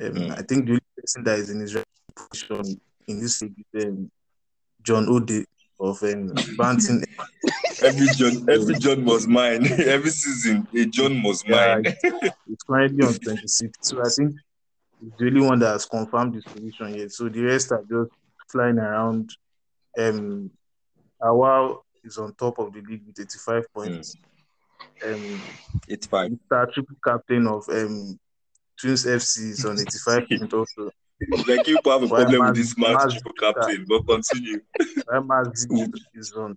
Um, 0.00 0.12
Mm. 0.12 0.30
I 0.38 0.42
think 0.42 0.66
the 0.66 0.72
only 0.72 0.80
person 0.96 1.24
that 1.24 1.40
is 1.40 1.50
in 1.50 1.58
his 1.58 1.74
right 1.74 1.84
position 2.14 2.80
in 3.08 3.18
this 3.20 3.42
league 3.42 3.64
is 3.74 3.84
um, 3.84 4.08
John 4.84 5.08
Ode 5.08 5.44
of 5.80 6.00
um, 6.04 6.32
Banting. 6.56 7.02
Every 7.82 8.06
John, 8.14 8.48
every 8.48 8.74
John 8.76 9.04
must 9.04 9.26
mine. 9.26 9.66
every 9.80 10.10
season, 10.10 10.68
a 10.72 10.84
John 10.86 11.20
must 11.20 11.48
Yeah, 11.48 11.80
mine. 11.82 11.94
It's 12.46 12.62
currently 12.64 13.04
on 13.04 13.14
26. 13.14 13.78
So 13.80 14.00
I 14.00 14.08
think 14.08 14.36
he's 15.00 15.12
the 15.18 15.26
only 15.26 15.40
one 15.40 15.58
that 15.60 15.72
has 15.72 15.86
confirmed 15.86 16.34
his 16.34 16.44
position 16.44 16.94
yet. 16.94 17.12
So 17.12 17.28
the 17.28 17.42
rest 17.42 17.72
are 17.72 17.82
just 17.82 18.10
flying 18.50 18.78
around. 18.78 19.30
Um, 19.98 20.50
Awal 21.22 21.84
is 22.04 22.18
on 22.18 22.34
top 22.34 22.58
of 22.58 22.72
the 22.72 22.80
league 22.80 23.02
with 23.06 23.20
85 23.20 23.64
points. 23.74 24.14
Um, 25.04 25.40
It's 25.88 26.06
fine. 26.06 26.38
Mr. 26.50 26.72
Triple 26.72 26.96
Captain 27.04 27.46
of 27.46 27.68
um, 27.68 28.18
Twins 28.80 29.04
FC 29.04 29.50
is 29.50 29.64
on 29.64 29.78
85 29.80 30.28
points 30.28 30.54
also. 30.54 30.90
Like 31.48 31.66
you 31.66 31.78
have 31.84 32.02
a 32.02 32.08
problem 32.08 32.46
with 32.46 32.54
this 32.54 32.78
match, 32.78 33.14
triple 33.14 33.32
captain, 33.32 33.84
but 33.88 34.06
continue. 34.06 34.60
Ramazi 35.08 35.92
is 36.14 36.32
on 36.32 36.56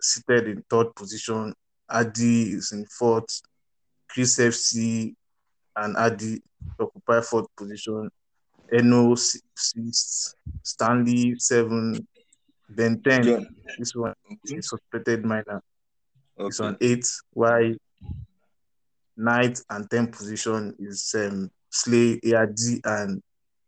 seated 0.00 0.48
in 0.48 0.64
third 0.70 0.94
position. 0.94 1.52
Adi 1.88 2.52
is 2.52 2.70
in 2.72 2.86
fourth. 2.86 3.42
Chris 4.08 4.38
FC 4.38 5.14
and 5.76 5.96
Adi 5.96 6.42
occupy 6.78 7.20
fourth 7.20 7.46
position. 7.56 8.10
Eno 8.72 9.14
si- 9.14 9.40
sixth. 9.56 10.34
Stanley 10.62 11.34
seven. 11.38 12.06
Ben 12.68 13.00
ten. 13.02 13.22
John, 13.22 13.46
This 13.78 13.94
one 13.94 14.14
is 14.32 14.52
okay. 14.52 14.60
suspected 14.60 15.24
minor. 15.24 15.62
It's 16.38 16.60
on 16.60 16.76
eight. 16.80 17.06
Why 17.32 17.74
ninth 19.16 19.62
and 19.70 19.90
tenth 19.90 20.12
position 20.16 20.74
is 20.78 21.14
um, 21.18 21.50
Slay, 21.70 22.18
AD, 22.34 22.56
and 22.84 23.22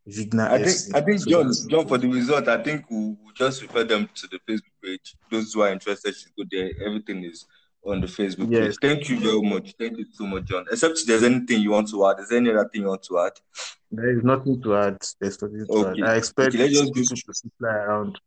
Vigna 0.09 0.49
I 0.51 0.57
think 0.59 0.69
FC. 0.69 0.95
I 0.95 1.01
think 1.03 1.21
So 1.21 1.31
John 1.31 1.53
John 1.69 1.87
for 1.89 1.99
the 1.99 2.09
result, 2.09 2.49
I 2.49 2.63
think 2.63 2.85
we'll, 2.91 3.17
we'll 3.23 3.35
just 3.35 3.63
refer 3.63 3.85
them 3.85 4.09
to 4.15 4.27
the 4.29 4.39
Facebook 4.49 4.73
page. 4.83 5.17
Those 5.31 5.53
who 5.53 5.63
are 5.63 5.71
interested 5.71 6.15
should 6.15 6.33
go 6.37 6.45
there. 6.51 6.71
Everything 6.87 7.25
is 7.25 7.47
on 7.87 8.01
the 8.01 8.07
Facebook 8.07 8.51
Yes. 8.51 8.77
page. 8.79 8.91
Thank 8.91 9.09
you 9.11 9.21
very 9.21 9.43
much. 9.43 9.75
Thank 9.79 9.99
you 9.99 10.07
so 10.13 10.27
much, 10.27 10.45
John. 10.45 10.65
Except 10.71 10.99
there's 11.07 11.23
anything 11.23 11.61
you 11.61 11.71
want 11.71 11.89
to 11.91 12.07
add. 12.07 12.19
Is 12.21 12.29
there 12.31 12.39
any 12.39 12.51
other 12.51 12.69
thing 12.69 12.83
you 12.83 12.89
want 12.89 13.03
to 13.05 13.19
add? 13.21 13.33
There 13.91 14.11
is 14.17 14.25
nothing 14.25 14.61
to 14.63 14.77
add. 14.77 14.99
There's 15.21 15.41
nothing 15.43 15.67
to 15.67 15.73
Okay. 15.73 16.03
add. 16.03 16.09
I 16.09 16.17
expect 16.17 16.55
Okay, 16.55 16.69
people 16.69 16.91
go- 16.93 17.03
to 17.03 17.33
fly 17.59 17.69
around 17.71 18.21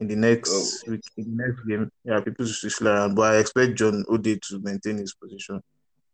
in 0.00 0.08
the 0.08 0.16
next 0.16 0.50
Oh. 0.86 0.90
week, 0.92 1.00
in 1.16 1.36
the 1.36 1.44
next 1.44 1.60
game. 1.66 1.90
Yeah, 2.04 2.20
people 2.20 2.46
should 2.46 2.72
fly 2.72 2.90
around, 2.92 3.14
but 3.14 3.34
I 3.34 3.38
expect 3.38 3.74
John 3.74 4.04
Ode 4.08 4.40
to 4.42 4.58
maintain 4.60 4.98
his 4.98 5.14
position. 5.14 5.62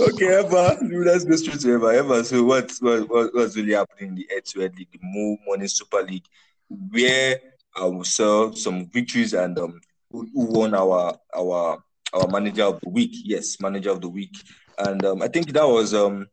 okay, 0.00 0.40
Eva, 0.40 0.78
let's 0.82 1.24
go 1.24 1.36
straight 1.36 1.60
to 1.60 1.74
Eva. 1.74 1.98
Eva, 1.98 2.24
so 2.24 2.44
what, 2.44 2.70
what, 2.80 3.08
what 3.08 3.34
what's 3.34 3.56
really 3.56 3.72
happening 3.74 4.10
in 4.10 4.14
the 4.16 4.26
to 4.44 4.60
League, 4.60 4.88
the 4.92 4.98
Mo 5.02 5.36
Money 5.46 5.66
Super 5.68 6.02
League, 6.02 6.24
where 6.68 7.40
I 7.76 7.84
will 7.84 8.04
saw 8.04 8.52
some 8.52 8.86
victories 8.90 9.32
and 9.34 9.58
um 9.58 9.80
who, 10.10 10.28
won 10.34 10.74
our 10.74 11.16
our 11.36 11.82
our 12.12 12.28
manager 12.28 12.64
of 12.64 12.80
the 12.82 12.90
week? 12.90 13.12
Yes, 13.24 13.60
manager 13.60 13.90
of 13.90 14.00
the 14.00 14.08
week, 14.08 14.36
and 14.78 15.04
um 15.04 15.22
I 15.22 15.28
think 15.28 15.52
that 15.52 15.66
was 15.66 15.94
um 15.94 16.26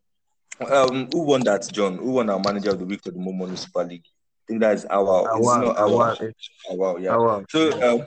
um 0.70 1.08
who 1.12 1.20
won 1.22 1.44
that, 1.44 1.68
John? 1.72 1.98
Who 1.98 2.12
won 2.12 2.30
our 2.30 2.40
manager 2.40 2.70
of 2.70 2.78
the 2.78 2.84
week 2.86 3.02
for 3.02 3.10
the 3.10 3.18
Mo 3.18 3.32
Money 3.32 3.56
Super 3.56 3.84
League? 3.84 4.04
I 4.06 4.44
think 4.48 4.60
that 4.60 4.74
is 4.74 4.86
our. 4.86 5.28
It's 5.36 5.46
Awal, 5.46 5.62
not 5.62 5.78
our. 5.78 6.16
Eh, 6.22 6.96
yeah. 7.00 7.42
So, 7.50 7.82
um, 7.82 8.06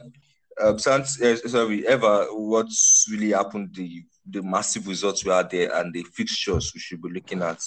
um, 0.62 0.80
Sans, 0.80 1.22
uh, 1.22 1.36
sorry, 1.48 1.88
Eva, 1.88 2.28
what's 2.32 3.08
really 3.10 3.32
happened? 3.32 3.74
The 3.74 4.04
the 4.30 4.44
massive 4.44 4.88
results 4.88 5.26
we 5.26 5.32
had 5.32 5.50
there 5.50 5.76
and 5.76 5.94
the 5.94 6.04
fixtures 6.04 6.72
we 6.74 6.80
should 6.80 7.02
be 7.02 7.10
looking 7.10 7.41
at 7.41 7.60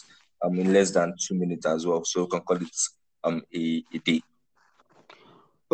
um 0.45 0.59
in 0.59 0.73
less 0.73 0.91
than 0.91 1.15
two 1.19 1.35
minutes 1.35 1.67
as 1.67 1.87
well. 1.87 2.05
So 2.05 2.23
we 2.25 2.29
can 2.29 2.41
call 2.41 2.57
it 2.57 2.77
um 3.25 3.43
a, 3.55 3.85
a 3.93 3.99
day. 3.99 4.21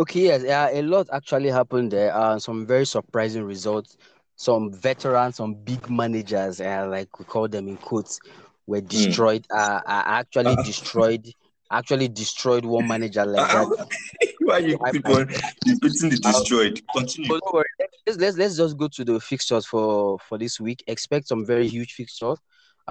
Okay, 0.00 0.22
yes, 0.22 0.42
yeah, 0.42 0.70
a 0.72 0.80
lot 0.80 1.08
actually 1.12 1.50
happened 1.50 1.90
there. 1.90 2.14
Uh, 2.14 2.38
some 2.38 2.66
very 2.66 2.86
surprising 2.86 3.44
results. 3.44 3.98
Some 4.36 4.72
veterans, 4.72 5.36
some 5.36 5.52
big 5.52 5.90
managers, 5.90 6.58
uh, 6.62 6.86
like 6.88 7.18
we 7.18 7.26
call 7.26 7.48
them 7.48 7.68
in 7.68 7.76
quotes, 7.76 8.18
were 8.66 8.80
destroyed. 8.80 9.44
Uh, 9.50 9.80
I 9.86 10.20
actually 10.20 10.52
Uh. 10.56 10.62
destroyed, 10.62 11.26
actually 11.70 12.08
destroyed 12.08 12.64
one 12.64 12.88
manager 12.88 13.26
like 13.26 13.46
that. 13.52 13.88
Why 14.40 14.58
you 14.58 14.78
I- 14.82 14.92
keep 14.92 15.06
on 15.06 15.26
repeating 15.26 16.08
the 16.08 16.18
destroyed? 16.22 16.80
Continue. 16.96 17.28
So 17.28 17.40
don't 17.40 17.54
worry. 17.54 17.64
Let's, 18.06 18.18
let's 18.18 18.36
let's 18.38 18.56
just 18.56 18.78
go 18.78 18.88
to 18.88 19.04
the 19.04 19.20
fixtures 19.20 19.66
for 19.66 20.18
for 20.20 20.38
this 20.38 20.58
week. 20.58 20.82
Expect 20.86 21.28
some 21.28 21.44
very 21.44 21.68
huge 21.68 21.92
fixtures. 21.92 22.38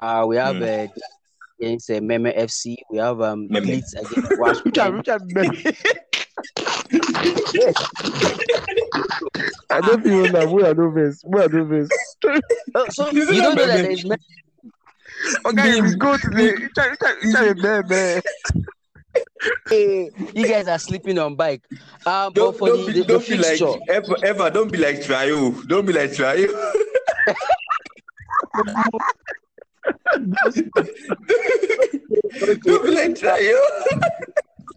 Uh, 0.00 0.24
we 0.28 0.36
have 0.36 0.54
Mm. 0.54 0.86
uh, 0.86 0.92
against 1.60 1.90
uh, 1.90 2.00
Meme 2.00 2.26
FC. 2.26 2.76
We 2.88 2.98
have 2.98 3.20
um 3.20 3.48
Meme. 3.50 3.64
Leeds 3.64 3.94
against. 3.94 4.64
Richard, 4.64 4.94
Richard, 4.94 5.22
man. 5.34 5.56
I 9.70 9.80
don't 9.80 10.02
feel 10.02 10.32
that 10.32 10.48
we 10.50 10.62
are 10.64 10.74
no 10.74 10.90
best. 10.90 11.24
We 11.26 11.40
are 11.40 11.48
no 11.48 11.64
best. 11.64 11.92
Oh, 12.74 12.86
so 12.90 13.10
you 13.10 13.26
don't 13.26 13.56
know 13.56 13.66
that 13.66 13.82
there's 13.82 14.04
Meme. 14.04 14.18
Okay, 15.44 15.78
if 15.78 15.84
we 15.84 15.96
go 15.96 16.16
to 16.16 16.30
the 16.30 16.36
Richard, 16.36 16.96
Richard, 17.00 17.16
Richard, 17.22 17.58
man, 17.58 17.86
man. 17.88 18.22
Hey, 19.68 20.10
you 20.34 20.46
guys 20.46 20.66
are 20.68 20.78
sleeping 20.78 21.18
on 21.18 21.34
bike. 21.34 21.62
Um, 22.06 22.32
Don't, 22.32 22.56
for 22.56 22.68
don't 22.68 22.86
the, 22.86 22.92
be, 22.92 22.92
the, 22.92 23.00
the 23.00 23.06
don't 23.06 23.28
be 23.28 23.36
like 23.36 23.58
fixture, 23.58 23.74
Eva, 23.90 24.14
Eva, 24.26 24.50
don't 24.50 24.72
be 24.72 24.78
like 24.78 25.02
Trio. 25.02 25.50
Don't 25.66 25.84
be 25.84 25.92
like 25.92 26.14
Trio. 26.14 26.46
don't 32.62 32.84
be 32.84 32.90
like 32.92 33.14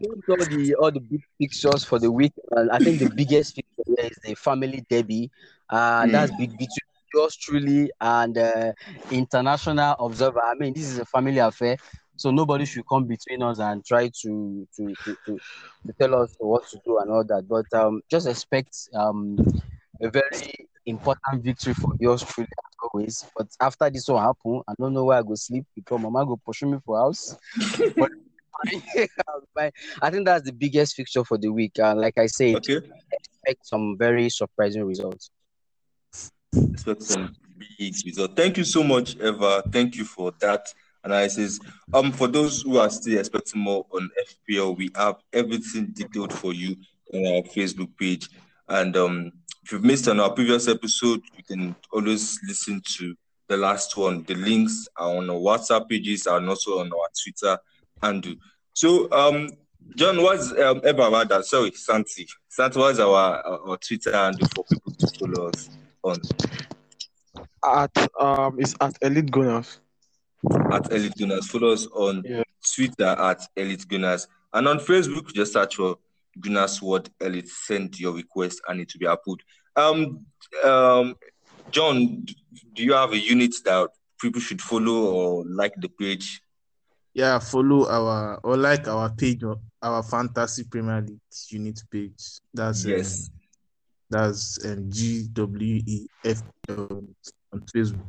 All 0.03 0.45
the 0.45 0.75
all 0.79 0.91
the 0.91 0.99
big 0.99 1.21
pictures 1.39 1.83
for 1.85 1.99
the 1.99 2.11
week, 2.11 2.33
and 2.51 2.71
I 2.71 2.79
think 2.79 2.99
the 2.99 3.07
biggest 3.15 3.55
picture 3.55 4.05
is 4.07 4.17
the 4.23 4.35
family 4.35 4.83
derby. 4.89 5.31
Uh, 5.69 6.05
Mm. 6.05 6.11
that's 6.11 6.31
big 6.31 6.51
between 6.51 6.89
yours 7.13 7.35
truly 7.37 7.91
and 8.01 8.37
uh, 8.37 8.73
international 9.09 9.95
observer. 9.99 10.41
I 10.41 10.55
mean, 10.55 10.73
this 10.73 10.85
is 10.87 10.99
a 10.99 11.05
family 11.05 11.37
affair, 11.39 11.77
so 12.15 12.31
nobody 12.31 12.65
should 12.65 12.83
come 12.87 13.05
between 13.05 13.41
us 13.43 13.59
and 13.59 13.83
try 13.85 14.09
to 14.23 14.67
to 14.77 14.95
to, 15.03 15.17
to, 15.25 15.41
to 15.87 15.93
tell 15.99 16.15
us 16.21 16.35
what 16.39 16.63
to 16.71 16.79
do 16.85 16.97
and 16.99 17.11
all 17.11 17.23
that. 17.25 17.47
But 17.47 17.65
um, 17.77 18.01
just 18.09 18.27
expect 18.27 18.75
um 18.95 19.37
a 20.01 20.09
very 20.09 20.67
important 20.85 21.43
victory 21.43 21.73
for 21.73 21.93
yours 21.99 22.23
truly 22.23 22.47
as 22.47 22.75
always. 22.91 23.25
But 23.35 23.47
after 23.61 23.89
this 23.89 24.07
will 24.07 24.19
happen, 24.19 24.61
I 24.67 24.73
don't 24.79 24.93
know 24.93 25.05
where 25.05 25.19
I 25.19 25.21
go 25.23 25.35
sleep 25.35 25.65
because 25.75 25.99
mama 25.99 26.25
go 26.25 26.37
push 26.45 26.63
me 26.63 26.77
for 26.85 26.97
house. 26.97 27.35
but 27.97 28.09
Fine. 29.55 29.71
I 30.01 30.09
think 30.09 30.25
that's 30.25 30.45
the 30.45 30.53
biggest 30.53 30.95
fixture 30.95 31.23
for 31.23 31.37
the 31.37 31.49
week. 31.49 31.79
And 31.79 31.99
like 31.99 32.17
I 32.17 32.27
said, 32.27 32.55
Okay. 32.57 32.77
expect 33.11 33.65
some 33.65 33.97
very 33.97 34.29
surprising 34.29 34.83
results. 34.85 35.29
expect 36.71 37.03
some 37.03 37.35
big 37.77 37.93
result. 38.05 38.35
Thank 38.35 38.57
you 38.57 38.63
so 38.63 38.83
much, 38.83 39.15
Eva. 39.17 39.63
Thank 39.71 39.95
you 39.95 40.05
for 40.05 40.31
that 40.39 40.67
analysis. 41.03 41.59
Um, 41.93 42.11
for 42.11 42.27
those 42.27 42.61
who 42.61 42.77
are 42.77 42.89
still 42.89 43.19
expecting 43.19 43.61
more 43.61 43.85
on 43.91 44.09
FPL, 44.49 44.77
we 44.77 44.89
have 44.95 45.15
everything 45.33 45.87
detailed 45.93 46.33
for 46.33 46.53
you 46.53 46.75
on 47.13 47.25
our 47.27 47.41
Facebook 47.43 47.89
page. 47.97 48.29
And 48.69 48.95
um, 48.95 49.31
if 49.63 49.71
you've 49.71 49.83
missed 49.83 50.07
on 50.07 50.19
our 50.19 50.31
previous 50.31 50.67
episode, 50.67 51.21
you 51.37 51.43
can 51.43 51.75
always 51.91 52.39
listen 52.47 52.81
to 52.97 53.15
the 53.49 53.57
last 53.57 53.97
one. 53.97 54.23
The 54.23 54.35
links 54.35 54.87
are 54.95 55.15
on 55.17 55.29
our 55.29 55.35
WhatsApp 55.35 55.89
pages 55.89 56.25
and 56.27 56.47
also 56.47 56.79
on 56.79 56.87
our 56.87 57.07
Twitter 57.21 57.57
handle. 58.03 58.35
So, 58.73 59.11
um, 59.11 59.49
John, 59.95 60.21
what's 60.21 60.51
um, 60.51 60.81
Eva 60.85 61.09
rather? 61.09 61.43
Sorry, 61.43 61.71
Santi. 61.71 62.27
Santi, 62.49 62.79
our, 62.79 63.01
our, 63.01 63.69
our 63.69 63.77
Twitter 63.77 64.11
handle 64.15 64.47
for 64.55 64.63
people 64.65 64.91
to 64.93 65.07
follow 65.19 65.49
us 65.49 65.69
on? 66.03 66.17
At 67.65 68.07
um, 68.19 68.59
it's 68.59 68.75
at 68.81 68.97
Elite 69.01 69.31
Gunners. 69.31 69.79
at 70.71 70.91
Elite 70.91 71.13
Gunners. 71.17 71.47
Follow 71.47 71.71
us 71.73 71.87
on 71.87 72.23
Yeah. 72.25 72.43
Twitter 72.75 73.07
at 73.07 73.41
Elite 73.55 73.87
Gunners. 73.87 74.27
And 74.53 74.67
on 74.67 74.79
Facebook, 74.79 75.33
just 75.33 75.53
search 75.53 75.75
for 75.75 75.97
Gooners 76.39 76.81
World 76.81 77.09
Elite. 77.21 77.47
Send 77.47 77.99
your 77.99 78.13
request 78.13 78.61
and 78.67 78.81
it 78.81 78.91
will 78.93 78.99
be 78.99 79.05
approved. 79.05 79.43
Um, 79.75 80.25
um, 80.63 81.15
John, 81.71 82.25
do 82.73 82.83
you 82.83 82.93
have 82.93 83.13
a 83.13 83.17
unit 83.17 83.53
that 83.65 83.89
people 84.21 84.41
should 84.41 84.61
follow 84.61 85.11
or 85.13 85.45
like 85.47 85.73
the 85.77 85.89
page? 85.89 86.41
Yeah, 87.13 87.38
follow 87.39 87.88
our 87.88 88.39
or 88.43 88.58
like 88.58 88.88
our 88.88 89.10
page, 89.12 89.43
or 89.43 89.58
our 89.82 90.02
Fantasy 90.02 90.63
Premier 90.63 91.02
League 91.02 91.19
unit 91.49 91.80
page. 91.91 92.39
That's 92.54 92.86
um, 92.86 92.91
Yes. 92.91 93.30
that's 94.10 94.65
um, 94.65 94.89
G 94.89 95.28
W 95.32 95.82
E 95.86 96.08
F 96.26 96.41
L 96.69 97.04
on 97.54 97.62
Facebook. 97.73 98.08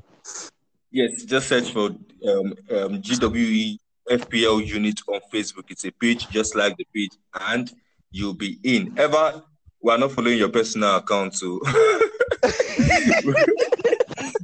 Yes, 0.90 1.25
just 1.25 1.49
search 1.49 1.71
for 1.73 1.87
um, 1.87 2.55
um, 2.71 3.03
GWE 3.03 3.79
FPL 4.11 4.67
unit 4.67 5.01
on 5.09 5.21
Facebook. 5.33 5.64
It's 5.69 5.85
a 5.85 5.90
page 5.90 6.29
just 6.29 6.55
like 6.55 6.77
the 6.77 6.87
page, 6.95 7.12
and 7.51 7.71
you'll 8.11 8.35
be 8.35 8.59
in. 8.62 8.95
Ever, 8.97 9.43
we 9.83 9.93
are 9.93 9.99
not 9.99 10.12
following 10.12 10.38
your 10.38 10.49
personal 10.49 10.97
account, 10.97 11.35
so 11.35 11.61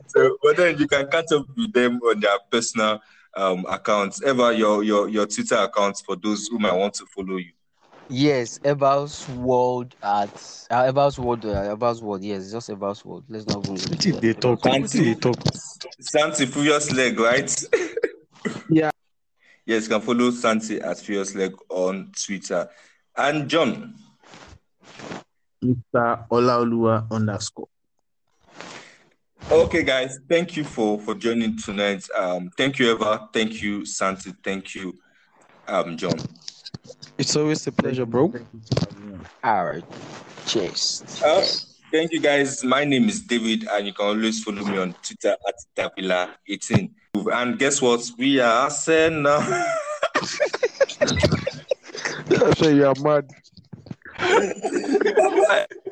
so 0.07 0.37
but 0.43 0.57
then 0.57 0.77
you 0.79 0.87
can 0.87 1.07
catch 1.09 1.33
up 1.33 1.47
with 1.57 1.73
them 1.73 1.99
on 2.03 2.21
their 2.21 2.39
personal 2.51 3.01
um, 3.37 3.65
accounts. 3.69 4.23
Ever, 4.23 4.53
your 4.53 4.83
your 4.83 5.09
your 5.09 5.27
Twitter 5.27 5.57
accounts 5.57 6.01
for 6.01 6.17
those 6.17 6.47
who 6.49 6.59
might 6.59 6.75
want 6.75 6.95
to 6.95 7.07
follow 7.07 7.37
you. 7.37 7.53
Yes, 8.09 8.59
Ebaus 8.61 9.29
World 9.37 9.95
at 10.03 10.31
uh, 10.71 10.93
Ebaus 10.93 11.17
World, 11.19 11.45
uh, 11.47 11.77
Ebaus 11.77 12.03
World. 12.03 12.25
Yes, 12.25 12.43
it's 12.43 12.53
just 12.53 12.69
Ebaus 12.69 13.05
World. 13.05 13.25
Let's 13.29 13.47
not 13.47 13.65
go. 13.65 13.75
into 13.75 13.89
Wetin 13.89 14.21
they 14.21 14.35
talk? 14.35 14.61
Wetin 14.63 15.05
they 15.05 15.15
talk? 15.15 15.37
Santi 16.01 16.47
Furious 16.47 16.91
Leg, 16.93 17.19
right? 17.19 17.65
Yeah. 18.71 18.91
Yes, 19.67 19.85
you 19.85 19.91
can 19.91 20.01
follow 20.01 20.31
Santi 20.31 20.81
at 20.81 20.99
Furious 20.99 21.35
Leg 21.35 21.53
on 21.69 22.11
Twitter. 22.25 22.69
And 23.17 23.49
John, 23.51 23.95
Mr. 25.63 26.27
Olaoluwa 26.31 27.11
underscore. 27.11 27.69
Okay, 29.49 29.83
guys, 29.83 30.19
thank 30.29 30.57
you 30.57 30.65
for 30.65 30.99
for 31.01 31.15
joining 31.15 31.57
tonight. 31.57 32.07
Um, 32.17 32.51
thank 32.57 32.79
you, 32.79 32.93
Eva. 32.93 33.29
Thank 33.33 33.63
you, 33.63 33.85
Santi. 33.85 34.33
Thank 34.45 34.75
you, 34.75 34.99
um, 35.67 35.97
John. 35.97 36.19
It's 37.19 37.37
always 37.37 37.67
a 37.67 37.73
pleasure, 37.73 38.07
bro. 38.07 38.31
Thank 38.31 38.47
you 38.53 38.61
for 38.61 38.81
having 38.81 39.07
me 39.09 39.15
on. 39.15 39.27
All 39.45 39.65
right. 39.67 39.85
Cheers. 40.47 41.23
Uh, 41.25 41.45
thank 41.93 42.13
you, 42.13 42.21
guys. 42.21 42.65
My 42.65 42.85
name 42.85 43.09
is 43.09 43.23
David, 43.23 43.67
and 43.69 43.87
you 43.87 43.93
can 43.93 44.07
always 44.07 44.43
follow 44.43 44.65
me 44.65 44.79
on 44.79 44.95
Twitter 45.03 45.37
at 45.47 45.55
Davila18. 45.77 46.91
And 47.33 47.59
guess 47.59 47.83
what? 47.83 48.09
We 48.19 48.41
are 48.41 48.65
Arsenal. 48.65 49.43
I 52.31 52.55
say 52.57 52.75
you 52.75 52.87
are 52.87 52.95
mad. 53.01 53.29
Bye-bye. 54.19 55.67